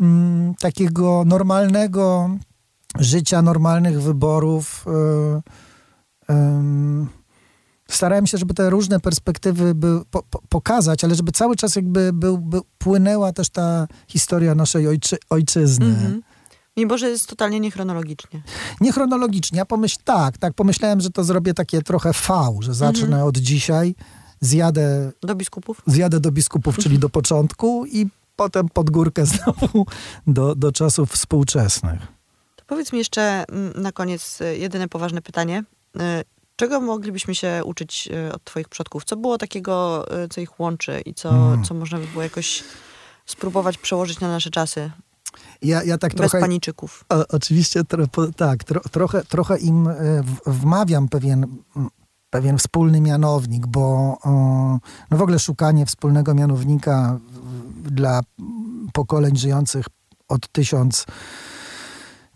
mm, 0.00 0.54
takiego 0.54 1.22
normalnego 1.26 2.30
życia, 2.98 3.42
normalnych 3.42 4.02
wyborów. 4.02 4.84
y, 6.28 6.32
ym, 6.32 7.08
starałem 7.90 8.26
się, 8.26 8.38
żeby 8.38 8.54
te 8.54 8.70
różne 8.70 9.00
perspektywy 9.00 9.74
by, 9.74 10.00
po, 10.10 10.22
po, 10.22 10.42
pokazać, 10.48 11.04
ale 11.04 11.14
żeby 11.14 11.32
cały 11.32 11.56
czas 11.56 11.76
jakby 11.76 12.12
był, 12.12 12.50
płynęła 12.78 13.32
też 13.32 13.48
ta 13.50 13.86
historia 14.08 14.54
naszej 14.54 14.88
ojczy, 14.88 15.16
ojczyzny. 15.30 15.86
Mhm. 15.86 16.22
Mimo, 16.76 16.98
że 16.98 17.08
jest 17.10 17.26
totalnie 17.28 17.60
niechronologicznie. 17.60 18.42
Nie 18.80 18.92
chronologicznie, 18.92 19.58
ja 19.58 19.64
pomyśl, 19.66 19.96
tak, 20.04 20.38
tak, 20.38 20.54
pomyślałem, 20.54 21.00
że 21.00 21.10
to 21.10 21.24
zrobię 21.24 21.54
takie 21.54 21.82
trochę 21.82 22.12
V, 22.12 22.56
że 22.60 22.74
zacznę 22.74 23.06
Mhm. 23.06 23.22
od 23.22 23.38
dzisiaj, 23.38 23.94
zjadę, 24.40 25.12
Do 25.22 25.34
biskupów? 25.34 25.82
zjadę 25.86 26.20
do 26.20 26.32
biskupów, 26.32 26.78
czyli 26.78 26.98
do 27.04 27.08
początku 27.08 27.86
i 27.86 28.06
potem 28.36 28.68
pod 28.68 28.90
górkę 28.90 29.26
znowu 29.36 29.86
do, 30.26 30.54
do 30.54 30.72
czasów 30.72 31.10
współczesnych. 31.12 32.00
To 32.56 32.64
powiedz 32.66 32.92
mi 32.92 32.98
jeszcze 32.98 33.44
mm, 33.48 33.72
na 33.82 33.92
koniec 33.92 34.40
y, 34.40 34.58
jedyne 34.58 34.88
poważne 34.88 35.22
pytanie. 35.22 35.64
Czego 36.58 36.80
moglibyśmy 36.80 37.34
się 37.34 37.60
uczyć 37.64 38.08
y, 38.28 38.32
od 38.32 38.44
twoich 38.44 38.68
przodków? 38.68 39.04
Co 39.04 39.16
było 39.16 39.38
takiego, 39.38 40.06
y, 40.24 40.28
co 40.28 40.40
ich 40.40 40.60
łączy 40.60 41.00
i 41.06 41.14
co, 41.14 41.28
Mhm. 41.28 41.64
co 41.64 41.74
można 41.74 41.98
by 41.98 42.06
było 42.06 42.22
jakoś 42.22 42.64
spróbować 43.26 43.78
przełożyć 43.78 44.20
na 44.20 44.28
nasze 44.28 44.50
czasy? 44.50 44.90
Ja, 45.62 45.82
ja 45.82 45.98
tak 45.98 46.10
Bez 46.14 46.18
trochę... 46.30 46.40
paniczyków. 46.40 47.04
O, 47.08 47.24
oczywiście, 47.28 47.84
tro, 47.84 48.04
tak, 48.36 48.64
tro, 48.64 48.80
trochę, 48.80 49.24
trochę 49.24 49.58
im 49.58 49.88
e, 49.88 49.94
wmawiam 50.46 51.08
pewien, 51.08 51.46
pewien 52.30 52.58
wspólny 52.58 53.00
mianownik, 53.00 53.66
bo 53.66 54.18
no 55.10 55.16
w 55.18 55.22
ogóle 55.22 55.38
szukanie 55.38 55.86
wspólnego 55.86 56.34
mianownika 56.34 57.18
dla 57.82 58.20
pokoleń 58.92 59.36
żyjących 59.36 59.86
od 60.28 60.48
tysiąc 60.52 61.06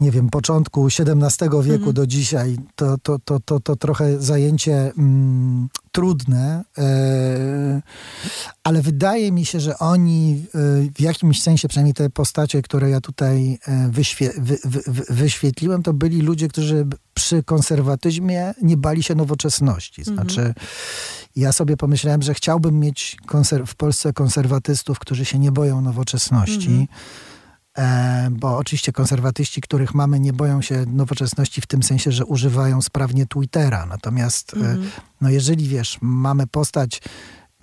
nie 0.02 0.10
wiem, 0.10 0.28
początku 0.30 0.86
XVII 0.86 1.48
wieku 1.62 1.92
do 1.92 2.06
dzisiaj, 2.06 2.56
to, 2.74 2.98
to, 2.98 3.18
to, 3.18 3.40
to, 3.40 3.60
to 3.60 3.76
trochę 3.76 4.22
zajęcie 4.22 4.92
mm, 4.98 5.68
trudne, 5.92 6.64
e, 6.78 7.82
ale 8.64 8.82
wydaje 8.82 9.32
mi 9.32 9.44
się, 9.44 9.60
że 9.60 9.78
oni 9.78 10.44
e, 10.54 10.58
w 10.94 11.00
jakimś 11.00 11.42
sensie, 11.42 11.68
przynajmniej 11.68 11.94
te 11.94 12.10
postacie, 12.10 12.62
które 12.62 12.90
ja 12.90 13.00
tutaj 13.00 13.58
e, 13.66 13.88
wyświe, 13.88 14.32
wy, 14.38 14.58
wy, 14.64 14.80
wy, 14.86 15.02
wyświetliłem, 15.10 15.82
to 15.82 15.92
byli 15.92 16.22
ludzie, 16.22 16.48
którzy 16.48 16.86
przy 17.14 17.42
konserwatyzmie 17.42 18.54
nie 18.62 18.76
bali 18.76 19.02
się 19.02 19.14
nowoczesności. 19.14 20.04
Znaczy, 20.04 20.54
ja 21.36 21.52
sobie 21.52 21.76
pomyślałem, 21.76 22.22
że 22.22 22.34
chciałbym 22.34 22.80
mieć 22.80 23.16
w 23.66 23.74
Polsce 23.74 24.12
konserwatystów, 24.12 24.98
którzy 24.98 25.24
się 25.24 25.38
nie 25.38 25.52
boją 25.52 25.80
nowoczesności. 25.80 26.88
E, 26.92 27.31
bo 28.30 28.56
oczywiście 28.56 28.92
konserwatyści, 28.92 29.60
których 29.60 29.94
mamy, 29.94 30.20
nie 30.20 30.32
boją 30.32 30.62
się 30.62 30.84
nowoczesności 30.86 31.60
w 31.60 31.66
tym 31.66 31.82
sensie, 31.82 32.12
że 32.12 32.24
używają 32.24 32.82
sprawnie 32.82 33.26
Twittera. 33.26 33.86
Natomiast 33.86 34.54
e, 34.54 34.76
no 35.20 35.30
jeżeli 35.30 35.68
wiesz, 35.68 35.98
mamy 36.00 36.46
postać 36.46 37.02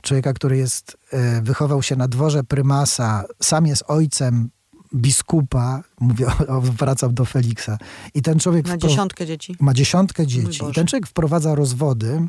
człowieka, 0.02 0.34
który 0.34 0.58
jest, 0.58 0.98
e, 1.12 1.41
wychował 1.41 1.84
się 1.84 1.95
na 1.95 2.08
dworze 2.08 2.43
prymasa, 2.43 3.24
sam 3.41 3.65
jest 3.67 3.84
ojcem 3.88 4.50
biskupa, 4.95 5.84
mówię, 6.00 6.28
o, 6.48 6.62
wracam 6.62 7.13
do 7.13 7.26
Feliksa, 7.26 7.78
i 8.13 8.22
ten 8.22 8.39
człowiek 8.39 8.67
wpro- 8.67 8.78
dziesiątkę 8.78 9.26
dzieci. 9.26 9.56
ma 9.60 9.74
dziesiątkę 9.74 10.28
dzieci 10.28 10.63
i 10.69 10.74
ten 10.74 10.88
człowiek 10.88 11.08
wprowadza 11.08 11.56
rozwody, 11.56 12.28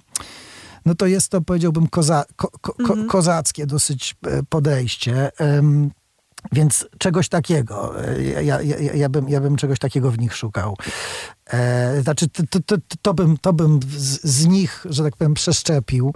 no 0.87 0.95
to 0.95 1.07
jest 1.07 1.29
to, 1.29 1.41
powiedziałbym, 1.41 1.89
koza, 1.89 2.25
ko, 2.37 2.51
ko, 2.61 2.73
ko, 2.87 2.95
kozackie 3.09 3.67
dosyć 3.67 4.17
e, 4.27 4.43
podejście. 4.43 5.31
Więc 6.53 6.89
czegoś 6.99 7.29
takiego, 7.29 8.05
e, 8.09 8.23
ja, 8.23 8.63
ja, 8.63 8.79
ja, 8.95 9.09
bym, 9.09 9.29
ja 9.29 9.41
bym 9.41 9.57
czegoś 9.57 9.79
takiego 9.79 10.11
w 10.11 10.19
nich 10.19 10.37
szukał. 10.37 10.77
E, 11.51 12.03
znaczy, 12.03 12.29
to, 12.29 12.61
to, 12.67 12.77
to, 13.03 13.15
bym, 13.15 13.37
to 13.39 13.53
bym 13.53 13.81
z, 13.97 14.21
z 14.25 14.47
nich, 14.47 14.87
że 14.91 15.03
tak 15.03 15.17
powiem, 15.17 15.35
przeszczepił. 15.35 16.15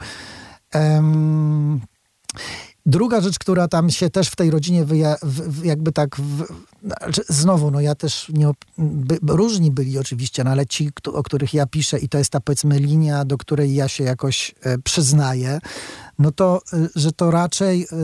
Em, 0.73 1.81
Druga 2.87 3.21
rzecz, 3.21 3.39
która 3.39 3.69
tam 3.69 3.91
się 3.91 4.11
też 4.11 4.29
w 4.29 4.37
tej 4.37 4.51
rodzinie 4.51 4.85
wyja, 4.85 5.17
w, 5.23 5.65
jakby 5.65 5.93
tak, 5.93 6.17
w, 6.17 6.45
znowu, 7.29 7.71
no 7.71 7.81
ja 7.81 7.95
też 7.95 8.29
nie, 8.35 8.51
by, 8.79 9.19
różni 9.29 9.71
byli 9.71 9.99
oczywiście, 9.99 10.45
no 10.45 10.51
ale 10.51 10.67
ci, 10.67 10.91
o 11.13 11.23
których 11.23 11.55
ja 11.55 11.67
piszę 11.67 11.99
i 11.99 12.09
to 12.09 12.19
jest 12.19 12.31
ta 12.31 12.41
powiedzmy 12.41 12.79
linia, 12.79 13.25
do 13.25 13.39
której 13.39 13.75
ja 13.75 13.89
się 13.89 14.05
jakoś 14.05 14.55
e, 14.63 14.79
przyznaję, 14.79 15.59
no 16.19 16.33
to, 16.33 16.61
e, 16.73 16.89
że 16.97 17.13
to 17.13 17.31
raczej 17.31 17.83
e, 17.83 17.97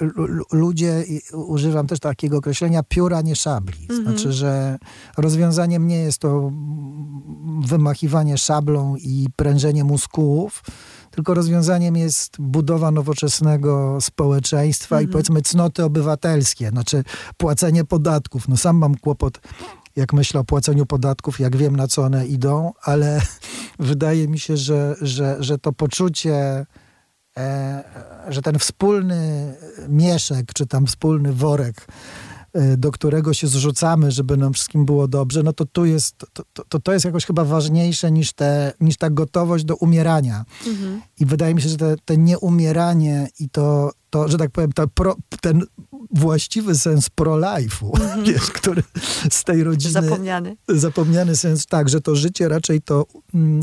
l- 0.00 0.40
ludzie, 0.52 1.04
używam 1.32 1.86
też 1.86 2.00
takiego 2.00 2.36
określenia, 2.38 2.82
pióra 2.82 3.22
nie 3.22 3.36
szabli. 3.36 3.86
Znaczy, 4.02 4.32
że 4.32 4.78
rozwiązaniem 5.16 5.86
nie 5.88 5.98
jest 5.98 6.18
to 6.18 6.50
wymachiwanie 7.64 8.38
szablą 8.38 8.96
i 8.96 9.26
prężenie 9.36 9.84
muskułów, 9.84 10.62
tylko 11.10 11.34
rozwiązaniem 11.34 11.96
jest 11.96 12.36
budowa 12.40 12.90
nowoczesnego 12.90 13.98
społeczeństwa 14.00 15.00
i 15.00 15.08
powiedzmy 15.08 15.42
cnoty 15.42 15.84
obywatelskie, 15.84 16.68
znaczy 16.68 17.04
płacenie 17.36 17.84
podatków. 17.84 18.48
No 18.48 18.56
sam 18.56 18.76
mam 18.76 18.94
kłopot, 18.94 19.40
jak 19.96 20.12
myślę 20.12 20.40
o 20.40 20.44
płaceniu 20.44 20.86
podatków, 20.86 21.40
jak 21.40 21.56
wiem 21.56 21.76
na 21.76 21.88
co 21.88 22.02
one 22.02 22.26
idą, 22.26 22.72
ale 22.82 23.22
wydaje 23.78 24.28
mi 24.28 24.38
się, 24.38 24.56
że, 24.56 24.94
że, 25.00 25.36
że 25.40 25.58
to 25.58 25.72
poczucie, 25.72 26.66
e, 27.36 27.84
że 28.28 28.42
ten 28.42 28.58
wspólny 28.58 29.54
mieszek, 29.88 30.52
czy 30.54 30.66
tam 30.66 30.86
wspólny 30.86 31.32
worek, 31.32 31.86
do 32.76 32.90
którego 32.90 33.34
się 33.34 33.46
zrzucamy, 33.46 34.10
żeby 34.10 34.36
nam 34.36 34.52
wszystkim 34.52 34.84
było 34.84 35.08
dobrze, 35.08 35.42
no 35.42 35.52
to 35.52 35.64
tu 35.64 35.84
jest, 35.84 36.16
to, 36.32 36.64
to, 36.68 36.80
to, 36.80 36.92
jest 36.92 37.04
jakoś 37.04 37.26
chyba 37.26 37.44
ważniejsze 37.44 38.10
niż, 38.10 38.32
te, 38.32 38.72
niż 38.80 38.96
ta 38.96 39.10
gotowość 39.10 39.64
do 39.64 39.76
umierania. 39.76 40.44
I 41.20 41.26
wydaje 41.26 41.54
mi 41.54 41.62
się, 41.62 41.68
że 41.68 41.76
te, 41.76 41.96
te 42.04 42.16
nieumieranie 42.16 43.28
i 43.40 43.48
to, 43.48 43.92
to, 44.10 44.28
że 44.28 44.38
tak 44.38 44.50
powiem, 44.50 44.72
ta 44.72 44.86
pro, 44.86 45.16
ten 45.40 45.62
właściwy 46.10 46.74
sens 46.74 47.10
pro-life'u, 47.10 47.90
wiesz, 48.26 48.50
który 48.50 48.82
z 49.30 49.44
tej 49.44 49.64
rodziny... 49.64 49.92
Zapomniany. 49.92 50.56
Zapomniany 50.68 51.36
sens, 51.36 51.66
tak, 51.66 51.88
że 51.88 52.00
to 52.00 52.16
życie 52.16 52.48
raczej 52.48 52.82
to... 52.82 53.06
Mm, 53.34 53.60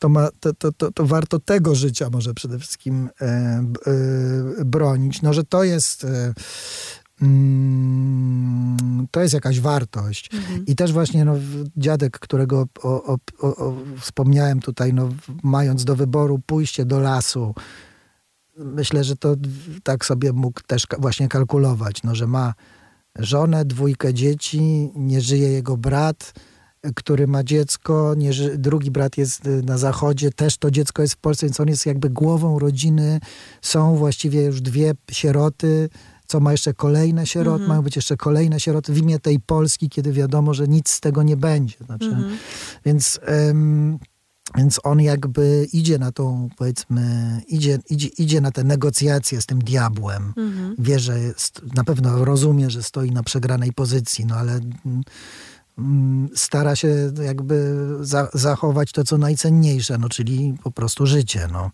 to, 0.00 0.08
ma, 0.08 0.28
to, 0.40 0.52
to, 0.52 0.72
to, 0.72 0.92
to 0.92 1.06
warto 1.06 1.38
tego 1.38 1.74
życia 1.74 2.10
może 2.12 2.34
przede 2.34 2.58
wszystkim 2.58 3.08
e, 3.20 3.26
e, 3.26 4.64
bronić. 4.64 5.22
No, 5.22 5.32
że 5.32 5.44
to 5.44 5.64
jest 5.64 6.04
e, 6.04 6.34
mm, 7.22 9.06
to 9.10 9.20
jest 9.20 9.34
jakaś 9.34 9.60
wartość. 9.60 10.30
I 10.66 10.76
też 10.76 10.92
właśnie 10.92 11.24
no, 11.24 11.36
dziadek, 11.76 12.18
którego 12.18 12.66
o, 12.82 13.04
o, 13.04 13.18
o, 13.40 13.76
wspomniałem 14.00 14.60
tutaj, 14.60 14.92
no, 14.92 15.08
mając 15.42 15.84
do 15.84 15.96
wyboru 15.96 16.40
pójście 16.46 16.84
do 16.84 17.00
lasu, 17.00 17.54
myślę, 18.56 19.04
że 19.04 19.16
to 19.16 19.36
tak 19.82 20.04
sobie 20.04 20.32
mógł 20.32 20.60
też 20.66 20.86
właśnie 20.98 21.28
kalkulować, 21.28 22.02
no, 22.02 22.14
że 22.14 22.26
ma 22.26 22.54
żonę, 23.18 23.64
dwójkę 23.64 24.14
dzieci, 24.14 24.90
nie 24.94 25.20
żyje 25.20 25.48
jego 25.48 25.76
brat, 25.76 26.32
który 26.94 27.26
ma 27.26 27.44
dziecko, 27.44 28.14
nie 28.16 28.30
drugi 28.54 28.90
brat 28.90 29.18
jest 29.18 29.46
y, 29.46 29.62
na 29.62 29.78
zachodzie, 29.78 30.30
też 30.30 30.56
to 30.56 30.70
dziecko 30.70 31.02
jest 31.02 31.14
w 31.14 31.18
Polsce, 31.18 31.46
więc 31.46 31.60
on 31.60 31.68
jest 31.68 31.86
jakby 31.86 32.10
głową 32.10 32.58
rodziny. 32.58 33.20
Są 33.62 33.96
właściwie 33.96 34.42
już 34.42 34.60
dwie 34.60 34.92
sieroty, 35.10 35.88
co 36.30 36.40
ma 36.40 36.52
jeszcze 36.52 36.74
kolejne 36.74 37.26
sieroty, 37.26 37.66
mają 37.66 37.82
być 37.82 37.96
jeszcze 37.96 38.16
kolejne 38.16 38.60
sieroty 38.60 38.92
w 38.92 38.98
imię 38.98 39.18
tej 39.18 39.40
Polski, 39.40 39.88
kiedy 39.88 40.12
wiadomo, 40.12 40.54
że 40.54 40.68
nic 40.68 40.90
z 40.90 41.00
tego 41.00 41.22
nie 41.22 41.36
będzie. 41.36 41.76
Znaczy, 41.86 42.16
Więc... 42.84 43.20
em, 43.22 43.98
więc 44.56 44.80
on 44.82 45.00
jakby 45.00 45.66
idzie 45.72 45.98
na 45.98 46.12
tą, 46.12 46.48
powiedzmy, 46.56 47.02
idzie, 47.48 47.78
idzie, 47.90 48.08
idzie 48.08 48.40
na 48.40 48.50
te 48.50 48.64
negocjacje 48.64 49.40
z 49.40 49.46
tym 49.46 49.58
diabłem. 49.58 50.32
Wie, 50.78 50.98
że 50.98 51.20
jest, 51.20 51.62
na 51.74 51.84
pewno 51.84 52.24
rozumie, 52.24 52.70
że 52.70 52.82
stoi 52.82 53.10
na 53.10 53.22
przegranej 53.22 53.72
pozycji, 53.72 54.26
no 54.26 54.34
ale 54.34 54.52
mm, 54.52 55.02
mm, 55.78 56.28
stara 56.34 56.76
się 56.76 57.12
jakby 57.22 57.86
za, 58.00 58.28
zachować 58.34 58.92
to, 58.92 59.04
co 59.04 59.18
najcenniejsze, 59.18 59.98
no 59.98 60.08
czyli 60.08 60.54
po 60.62 60.70
prostu 60.70 61.06
życie, 61.06 61.48
no. 61.52 61.70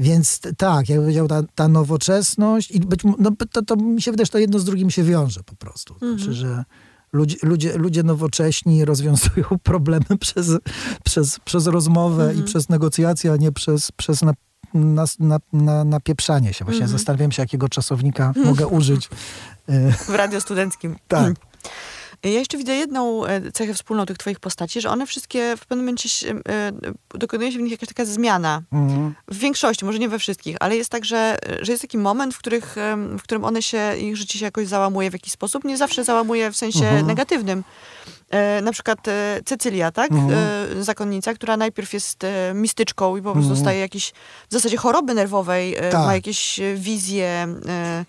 Więc 0.00 0.40
tak, 0.56 0.88
jak 0.88 0.98
powiedział, 1.00 1.28
ta, 1.28 1.42
ta 1.54 1.68
nowoczesność 1.68 2.70
i 2.70 2.80
być, 2.80 3.00
no, 3.18 3.30
to, 3.52 3.62
to 3.62 3.76
mi 3.76 4.02
się 4.02 4.10
wydaje, 4.10 4.26
że 4.26 4.32
to 4.32 4.38
jedno 4.38 4.58
z 4.58 4.64
drugim 4.64 4.90
się 4.90 5.02
wiąże 5.02 5.40
po 5.42 5.56
prostu. 5.56 5.94
Znaczy, 5.98 6.32
że 6.32 6.64
ludzie, 7.12 7.36
ludzie, 7.42 7.78
ludzie 7.78 8.02
nowocześni 8.02 8.84
rozwiązują 8.84 9.44
problemy 9.62 10.18
przez, 10.20 10.50
przez, 11.04 11.40
przez 11.40 11.66
rozmowę 11.66 12.34
i 12.34 12.42
przez 12.42 12.68
negocjacje, 12.68 13.32
a 13.32 13.36
nie 13.36 13.52
przez, 13.52 13.92
przez 13.92 14.22
na, 14.22 14.32
na, 14.74 15.04
na, 15.18 15.38
na, 15.52 15.84
napieprzanie 15.84 16.52
się. 16.52 16.64
Właśnie 16.64 16.88
zastanawiam 16.88 17.32
się, 17.32 17.42
jakiego 17.42 17.68
czasownika 17.68 18.32
mogę 18.44 18.66
użyć. 18.66 19.08
E, 19.68 19.92
W 19.92 20.08
radio 20.08 20.40
studenckim. 20.40 20.96
tak. 21.08 21.34
Ja 22.24 22.30
jeszcze 22.30 22.58
widzę 22.58 22.74
jedną 22.74 23.26
e, 23.26 23.52
cechę 23.52 23.74
wspólną 23.74 24.06
tych 24.06 24.18
twoich 24.18 24.40
postaci, 24.40 24.80
że 24.80 24.90
one 24.90 25.06
wszystkie 25.06 25.56
w 25.56 25.60
pewnym 25.66 25.78
momencie 25.84 26.08
się, 26.08 26.28
e, 26.48 26.72
dokonuje 27.14 27.52
się 27.52 27.58
w 27.58 27.62
nich 27.62 27.72
jakaś 27.72 27.88
taka 27.88 28.04
zmiana. 28.04 28.62
Mhm. 28.72 29.14
W 29.28 29.38
większości, 29.38 29.84
może 29.84 29.98
nie 29.98 30.08
we 30.08 30.18
wszystkich, 30.18 30.56
ale 30.60 30.76
jest 30.76 30.90
tak, 30.90 31.04
że, 31.04 31.36
że 31.62 31.72
jest 31.72 31.82
taki 31.82 31.98
moment, 31.98 32.34
w, 32.34 32.38
których, 32.38 32.76
w 33.18 33.22
którym 33.22 33.44
one 33.44 33.62
się, 33.62 33.96
ich 33.98 34.16
życie 34.16 34.38
się 34.38 34.44
jakoś 34.44 34.66
załamuje 34.66 35.10
w 35.10 35.12
jakiś 35.12 35.32
sposób. 35.32 35.64
Nie 35.64 35.76
zawsze 35.76 36.04
załamuje 36.04 36.50
w 36.52 36.56
sensie 36.56 36.84
Mhm. 36.84 37.06
negatywnym. 37.06 37.64
E, 38.30 38.60
na 38.62 38.72
przykład 38.72 39.08
e, 39.08 39.40
Cecylia, 39.44 39.92
tak? 39.92 40.10
Mhm. 40.12 40.32
E, 40.80 40.84
zakonnica, 40.84 41.34
która 41.34 41.56
najpierw 41.56 41.92
jest 41.92 42.24
e, 42.24 42.52
mistyczką 42.54 43.16
i 43.16 43.22
po 43.22 43.32
prostu 43.32 43.50
dostaje 43.50 43.80
jakieś, 43.80 44.12
w 44.48 44.52
zasadzie 44.52 44.76
choroby 44.76 45.14
nerwowej, 45.14 45.76
e, 45.76 45.90
Tak. 45.90 46.06
ma 46.06 46.14
jakieś 46.14 46.60
e, 46.60 46.74
wizje 46.74 47.24
e, 47.26 47.70
e, 47.70 48.04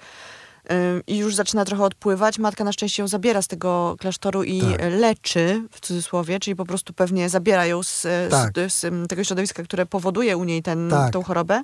i 1.07 1.17
już 1.17 1.36
zaczyna 1.36 1.65
trochę 1.65 1.84
odpływać. 1.84 2.39
Matka 2.39 2.63
na 2.63 2.71
szczęście 2.71 3.01
ją 3.03 3.07
zabiera 3.07 3.41
z 3.41 3.47
tego 3.47 3.95
klasztoru 3.99 4.43
i 4.43 4.62
Tak. 4.62 4.81
leczy, 4.99 5.63
w 5.71 5.79
cudzysłowie, 5.79 6.39
czyli 6.39 6.55
po 6.55 6.65
prostu 6.65 6.93
pewnie 6.93 7.29
zabiera 7.29 7.65
ją 7.65 7.84
z, 7.84 8.07
Tak. 8.31 8.51
z, 8.55 8.73
z, 8.73 9.10
tego 9.10 9.23
środowiska, 9.23 9.63
które 9.63 9.86
powoduje 9.86 10.38
u 10.38 10.43
niej 10.43 10.63
ten, 10.63 10.89
Tak. 10.89 11.13
tą 11.13 11.23
chorobę. 11.23 11.62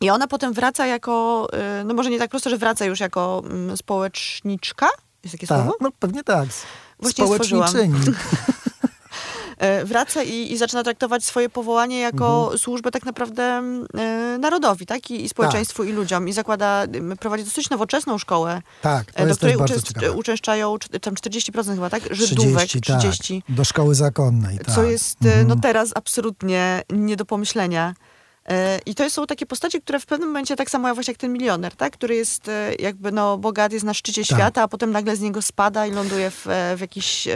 I 0.00 0.10
ona 0.10 0.26
potem 0.26 0.52
wraca 0.52 0.86
jako, 0.86 1.46
e, 1.52 1.84
no 1.84 1.94
może 1.94 2.10
nie 2.10 2.18
tak 2.18 2.30
prosto, 2.30 2.50
że 2.50 2.58
wraca 2.58 2.84
już 2.84 3.00
jako 3.00 3.42
społeczniczka, 3.76 4.88
jest 5.24 5.32
takie 5.34 5.46
Tak, 5.46 5.58
słowo? 5.58 5.76
no 5.80 5.90
pewnie 5.98 6.24
tak. 6.24 6.48
Właśnie. 7.00 7.24
Społeczniczyni. 7.24 7.94
e, 9.62 9.84
wraca 9.84 10.22
i, 10.22 10.52
i 10.52 10.56
zaczyna 10.56 10.82
traktować 10.82 11.24
swoje 11.24 11.48
powołanie 11.48 12.00
jako 12.00 12.40
Mhm. 12.40 12.58
służbę 12.58 12.90
tak 12.90 13.04
naprawdę 13.04 13.42
e, 13.98 14.38
narodowi, 14.40 14.86
tak? 14.86 15.10
I, 15.10 15.24
i 15.24 15.28
społeczeństwu, 15.28 15.84
i 15.84 15.92
ludziom. 15.92 16.28
I 16.28 16.32
zakłada, 16.32 16.84
prowadzi 17.20 17.44
dosyć 17.44 17.70
nowoczesną 17.70 18.18
szkołę, 18.18 18.62
Tak, 18.82 19.04
e, 19.14 19.26
do 19.26 19.36
której 19.36 19.54
ciekawe. 19.84 20.12
uczęszczają 20.12 20.74
cz- 20.76 21.00
tam 21.00 21.14
40% 21.14 21.74
chyba, 21.74 21.90
tak? 21.90 22.02
Żydówek, 22.10 22.68
30, 22.68 22.80
30. 22.80 23.42
Tak, 23.46 23.56
do 23.56 23.64
szkoły 23.64 23.94
zakonnej, 23.94 24.58
tak. 24.58 24.74
co 24.74 24.82
jest 24.84 25.16
e, 25.24 25.28
Mhm. 25.28 25.48
no 25.48 25.56
teraz 25.56 25.90
absolutnie 25.94 26.82
nie 26.90 27.16
do 27.16 27.24
pomyślenia. 27.24 27.94
E, 28.48 28.78
I 28.86 28.94
to 28.94 29.10
są 29.10 29.26
takie 29.26 29.46
postacie, 29.46 29.80
które 29.80 30.00
w 30.00 30.06
pewnym 30.06 30.28
momencie, 30.28 30.56
tak 30.56 30.70
samo 30.70 30.94
właśnie 30.94 31.12
jak 31.12 31.18
ten 31.20 31.32
milioner, 31.32 31.76
tak? 31.76 31.92
który 31.92 32.14
jest 32.14 32.48
e, 32.48 32.74
jakby 32.78 33.12
no, 33.12 33.38
bogaty, 33.38 33.74
jest 33.76 33.86
na 33.86 33.94
szczycie 33.94 34.22
Tak. 34.24 34.38
świata, 34.38 34.62
a 34.62 34.68
potem 34.68 34.90
nagle 34.92 35.16
z 35.16 35.20
niego 35.20 35.42
spada 35.42 35.86
i 35.86 35.90
ląduje 35.90 36.30
w, 36.30 36.46
e, 36.46 36.76
w 36.76 36.80
jakiejś 36.80 37.28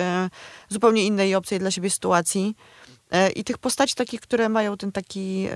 zupełnie 0.68 1.04
innej 1.04 1.30
i 1.30 1.34
obcej 1.34 1.58
dla 1.58 1.70
siebie 1.70 1.90
sytuacji. 1.90 2.56
I 3.36 3.44
tych 3.44 3.58
postaci 3.58 3.94
takich, 3.94 4.20
które 4.20 4.48
mają 4.48 4.76
ten 4.76 4.92
taki 4.92 5.48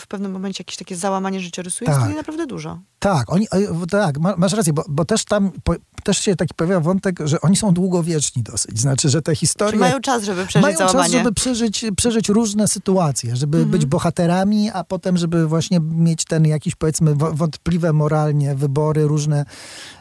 w- 0.00 0.06
pewnym 0.06 0.32
momencie 0.32 0.60
jakieś 0.62 0.76
takie 0.76 0.96
załamanie 0.96 1.40
życiorysu, 1.40 1.84
jest 1.84 1.94
Tak. 1.94 2.02
tutaj 2.02 2.16
naprawdę 2.16 2.46
dużo. 2.46 2.78
Tak, 3.02 3.32
oni, 3.32 3.50
o, 3.50 3.56
tak, 3.90 4.18
ma- 4.18 4.34
masz 4.36 4.52
rację, 4.52 4.72
bo, 4.72 4.84
bo 4.88 5.04
też 5.04 5.24
tam 5.24 5.50
po, 5.64 5.74
też 6.04 6.18
się 6.18 6.36
taki 6.36 6.54
pojawia 6.54 6.80
wątek, 6.80 7.18
że 7.24 7.40
oni 7.40 7.56
są 7.56 7.74
długowieczni 7.74 8.42
dosyć. 8.42 8.80
Znaczy, 8.80 9.08
że 9.08 9.22
te 9.22 9.32
Czy 9.32 9.36
historie 9.36 9.80
mają 9.80 10.00
czas, 10.00 10.24
żeby 10.24 10.46
przeżyć 10.46 10.62
mają 10.62 10.78
czas, 10.78 10.92
załamanie? 10.92 11.18
żeby 11.18 11.32
przeżyć, 11.32 11.84
przeżyć 11.96 12.28
różne 12.28 12.68
sytuacje, 12.68 13.36
żeby 13.36 13.56
Mhm. 13.58 13.70
być 13.70 13.86
bohaterami, 13.86 14.70
a 14.70 14.84
potem, 14.84 15.16
żeby 15.16 15.46
właśnie 15.46 15.80
mieć 15.80 16.24
ten 16.24 16.44
jakiś, 16.46 16.74
powiedzmy, 16.74 17.14
wątpliwe 17.14 17.92
moralnie 17.92 18.54
wybory 18.54 19.06
różne. 19.06 19.44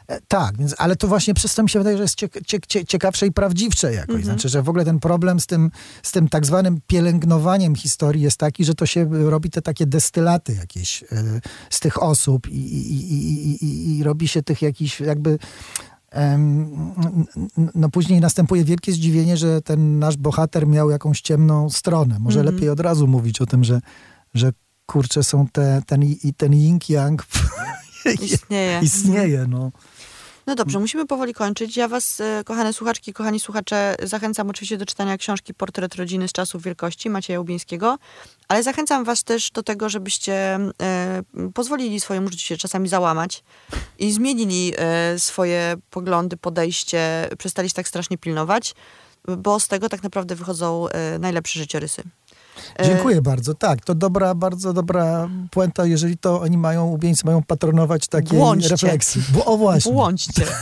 E, 0.08 0.20
Tak, 0.28 0.58
więc, 0.58 0.76
ale 0.78 0.96
to 0.96 1.08
właśnie 1.08 1.34
przez 1.34 1.56
to 1.56 1.64
mi 1.64 1.70
się 1.70 1.80
wydaje, 1.80 1.98
że 1.98 2.04
jest 2.04 2.16
ciek- 2.16 2.42
ciek- 2.46 2.66
cie- 2.68 2.86
ciekawsze 2.86 3.28
i 3.28 3.32
prawdziwsze 3.32 3.94
jakoś. 3.94 4.16
Mhm. 4.16 4.24
Znaczy, 4.24 4.50
że 4.50 4.62
w 4.64 4.70
ogóle 4.70 4.86
ten 4.86 5.00
problem 5.00 5.40
z 5.40 5.46
tym, 5.48 5.72
z 6.04 6.12
tym 6.12 6.30
tak 6.30 6.46
zwanym 6.46 6.80
pielęgnowaniem 6.88 7.76
historii 7.76 8.22
jest 8.22 8.38
taki, 8.38 8.66
że 8.66 8.76
to 8.76 8.86
się 8.86 9.10
robi 9.30 9.50
te 9.50 9.62
takie 9.62 9.86
destylaty 9.86 10.54
jakieś 10.54 11.04
e, 11.04 11.06
z 11.70 11.80
tych 11.80 12.04
osób 12.04 12.48
i, 12.50 12.91
i, 12.92 13.14
i, 13.14 13.66
i, 13.66 13.98
i, 13.98 14.04
robi 14.04 14.28
się 14.28 14.44
tych 14.44 14.62
jakichś 14.62 15.00
jakby 15.00 15.40
no 17.76 17.90
później 17.90 18.20
następuje 18.20 18.64
wielkie 18.64 18.92
zdziwienie, 18.92 19.38
że 19.38 19.62
ten 19.62 20.00
nasz 20.00 20.18
bohater 20.18 20.68
miał 20.68 20.90
jakąś 20.90 21.22
ciemną 21.22 21.70
stronę. 21.70 22.20
Może 22.20 22.40
Mhm. 22.40 22.56
lepiej 22.56 22.70
od 22.70 22.80
razu 22.80 23.08
mówić 23.08 23.42
o 23.42 23.46
tym, 23.46 23.64
że, 23.64 23.82
że 24.34 24.52
kurczę 24.86 25.24
są 25.24 25.48
te, 25.48 25.82
ten, 25.88 26.04
i 26.04 26.34
ten 26.38 26.52
yin-yang 26.52 27.16
Istnieje. 28.22 28.80
istnieje. 28.84 29.46
No. 29.50 29.72
No 30.52 30.56
dobrze, 30.56 30.80
musimy 30.80 31.06
powoli 31.06 31.34
kończyć. 31.34 31.78
Ja 31.78 31.88
was, 31.88 32.22
e, 32.22 32.44
kochane 32.44 32.74
słuchaczki, 32.74 33.14
kochani 33.14 33.40
słuchacze, 33.40 33.96
zachęcam 34.04 34.50
oczywiście 34.50 34.78
do 34.78 34.86
czytania 34.86 35.18
książki 35.18 35.54
Portret 35.54 35.96
rodziny 35.96 36.28
z 36.28 36.32
czasów 36.32 36.64
wielkości 36.64 37.10
Macieja 37.10 37.40
Ubińskiego, 37.40 37.98
ale 38.48 38.64
zachęcam 38.64 39.04
was 39.04 39.24
też 39.24 39.52
do 39.52 39.64
tego, 39.64 39.90
żebyście 39.90 40.34
e, 40.82 41.22
pozwolili 41.54 42.00
swojemu 42.00 42.30
życiu 42.30 42.46
się 42.46 42.58
czasami 42.58 42.90
załamać 42.90 43.44
i 44.00 44.12
zmienili 44.12 44.74
e, 44.78 45.20
swoje 45.20 45.76
poglądy, 45.90 46.38
podejście, 46.38 47.30
przestali 47.38 47.70
się 47.70 47.76
tak 47.76 47.88
strasznie 47.88 48.18
pilnować, 48.18 48.76
bo 49.38 49.60
z 49.60 49.68
tego 49.68 49.90
tak 49.90 50.04
naprawdę 50.04 50.36
wychodzą 50.36 50.88
e, 50.90 51.20
najlepsze 51.20 51.60
życiorysy. 51.60 52.04
E, 52.80 52.86
Dziękuję 52.86 53.22
bardzo. 53.22 53.54
Tak, 53.54 53.86
to 53.86 53.96
dobra, 53.96 54.36
bardzo 54.36 54.74
dobra 54.74 55.30
puenta, 55.52 55.86
jeżeli 55.86 56.18
to 56.18 56.42
oni 56.42 56.58
mają, 56.58 56.86
ubieńcy 56.88 57.26
mają 57.26 57.44
patronować 57.44 58.08
takiej 58.08 58.38
Błądźcie. 58.40 58.70
refleksji. 58.70 59.22
Bo, 59.30 59.46
o 59.46 59.58
właśnie. 59.58 59.92
Błądźcie. 59.94 60.46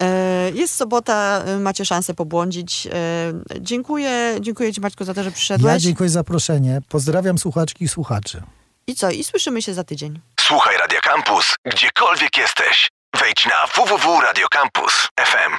E, 0.00 0.50
Jest 0.54 0.74
sobota, 0.74 1.42
e, 1.46 1.58
macie 1.58 1.84
szansę 1.84 2.14
pobłądzić. 2.14 2.86
E, 2.86 2.90
Dziękuję, 3.60 4.36
dziękuję 4.40 4.72
Ci 4.72 4.80
Maćku 4.80 5.04
za 5.04 5.14
to, 5.14 5.22
że 5.22 5.28
Ja 5.28 5.34
przyszedłeś. 5.34 5.82
dziękuję 5.82 6.08
za 6.10 6.14
zaproszenie. 6.14 6.80
Pozdrawiam 6.88 7.38
słuchaczki 7.38 7.84
i 7.84 7.88
słuchaczy. 7.88 8.42
I 8.86 8.94
co? 8.94 9.10
I 9.10 9.24
słyszymy 9.24 9.62
się 9.62 9.74
za 9.74 9.84
tydzień. 9.84 10.20
Słuchaj 10.40 10.76
Radio 10.78 10.98
Campus, 11.02 11.54
gdziekolwiek 11.64 12.36
jesteś. 12.38 12.90
Wejdź 13.20 13.46
na 13.46 13.66
www.radiocampus.fm. 13.84 15.58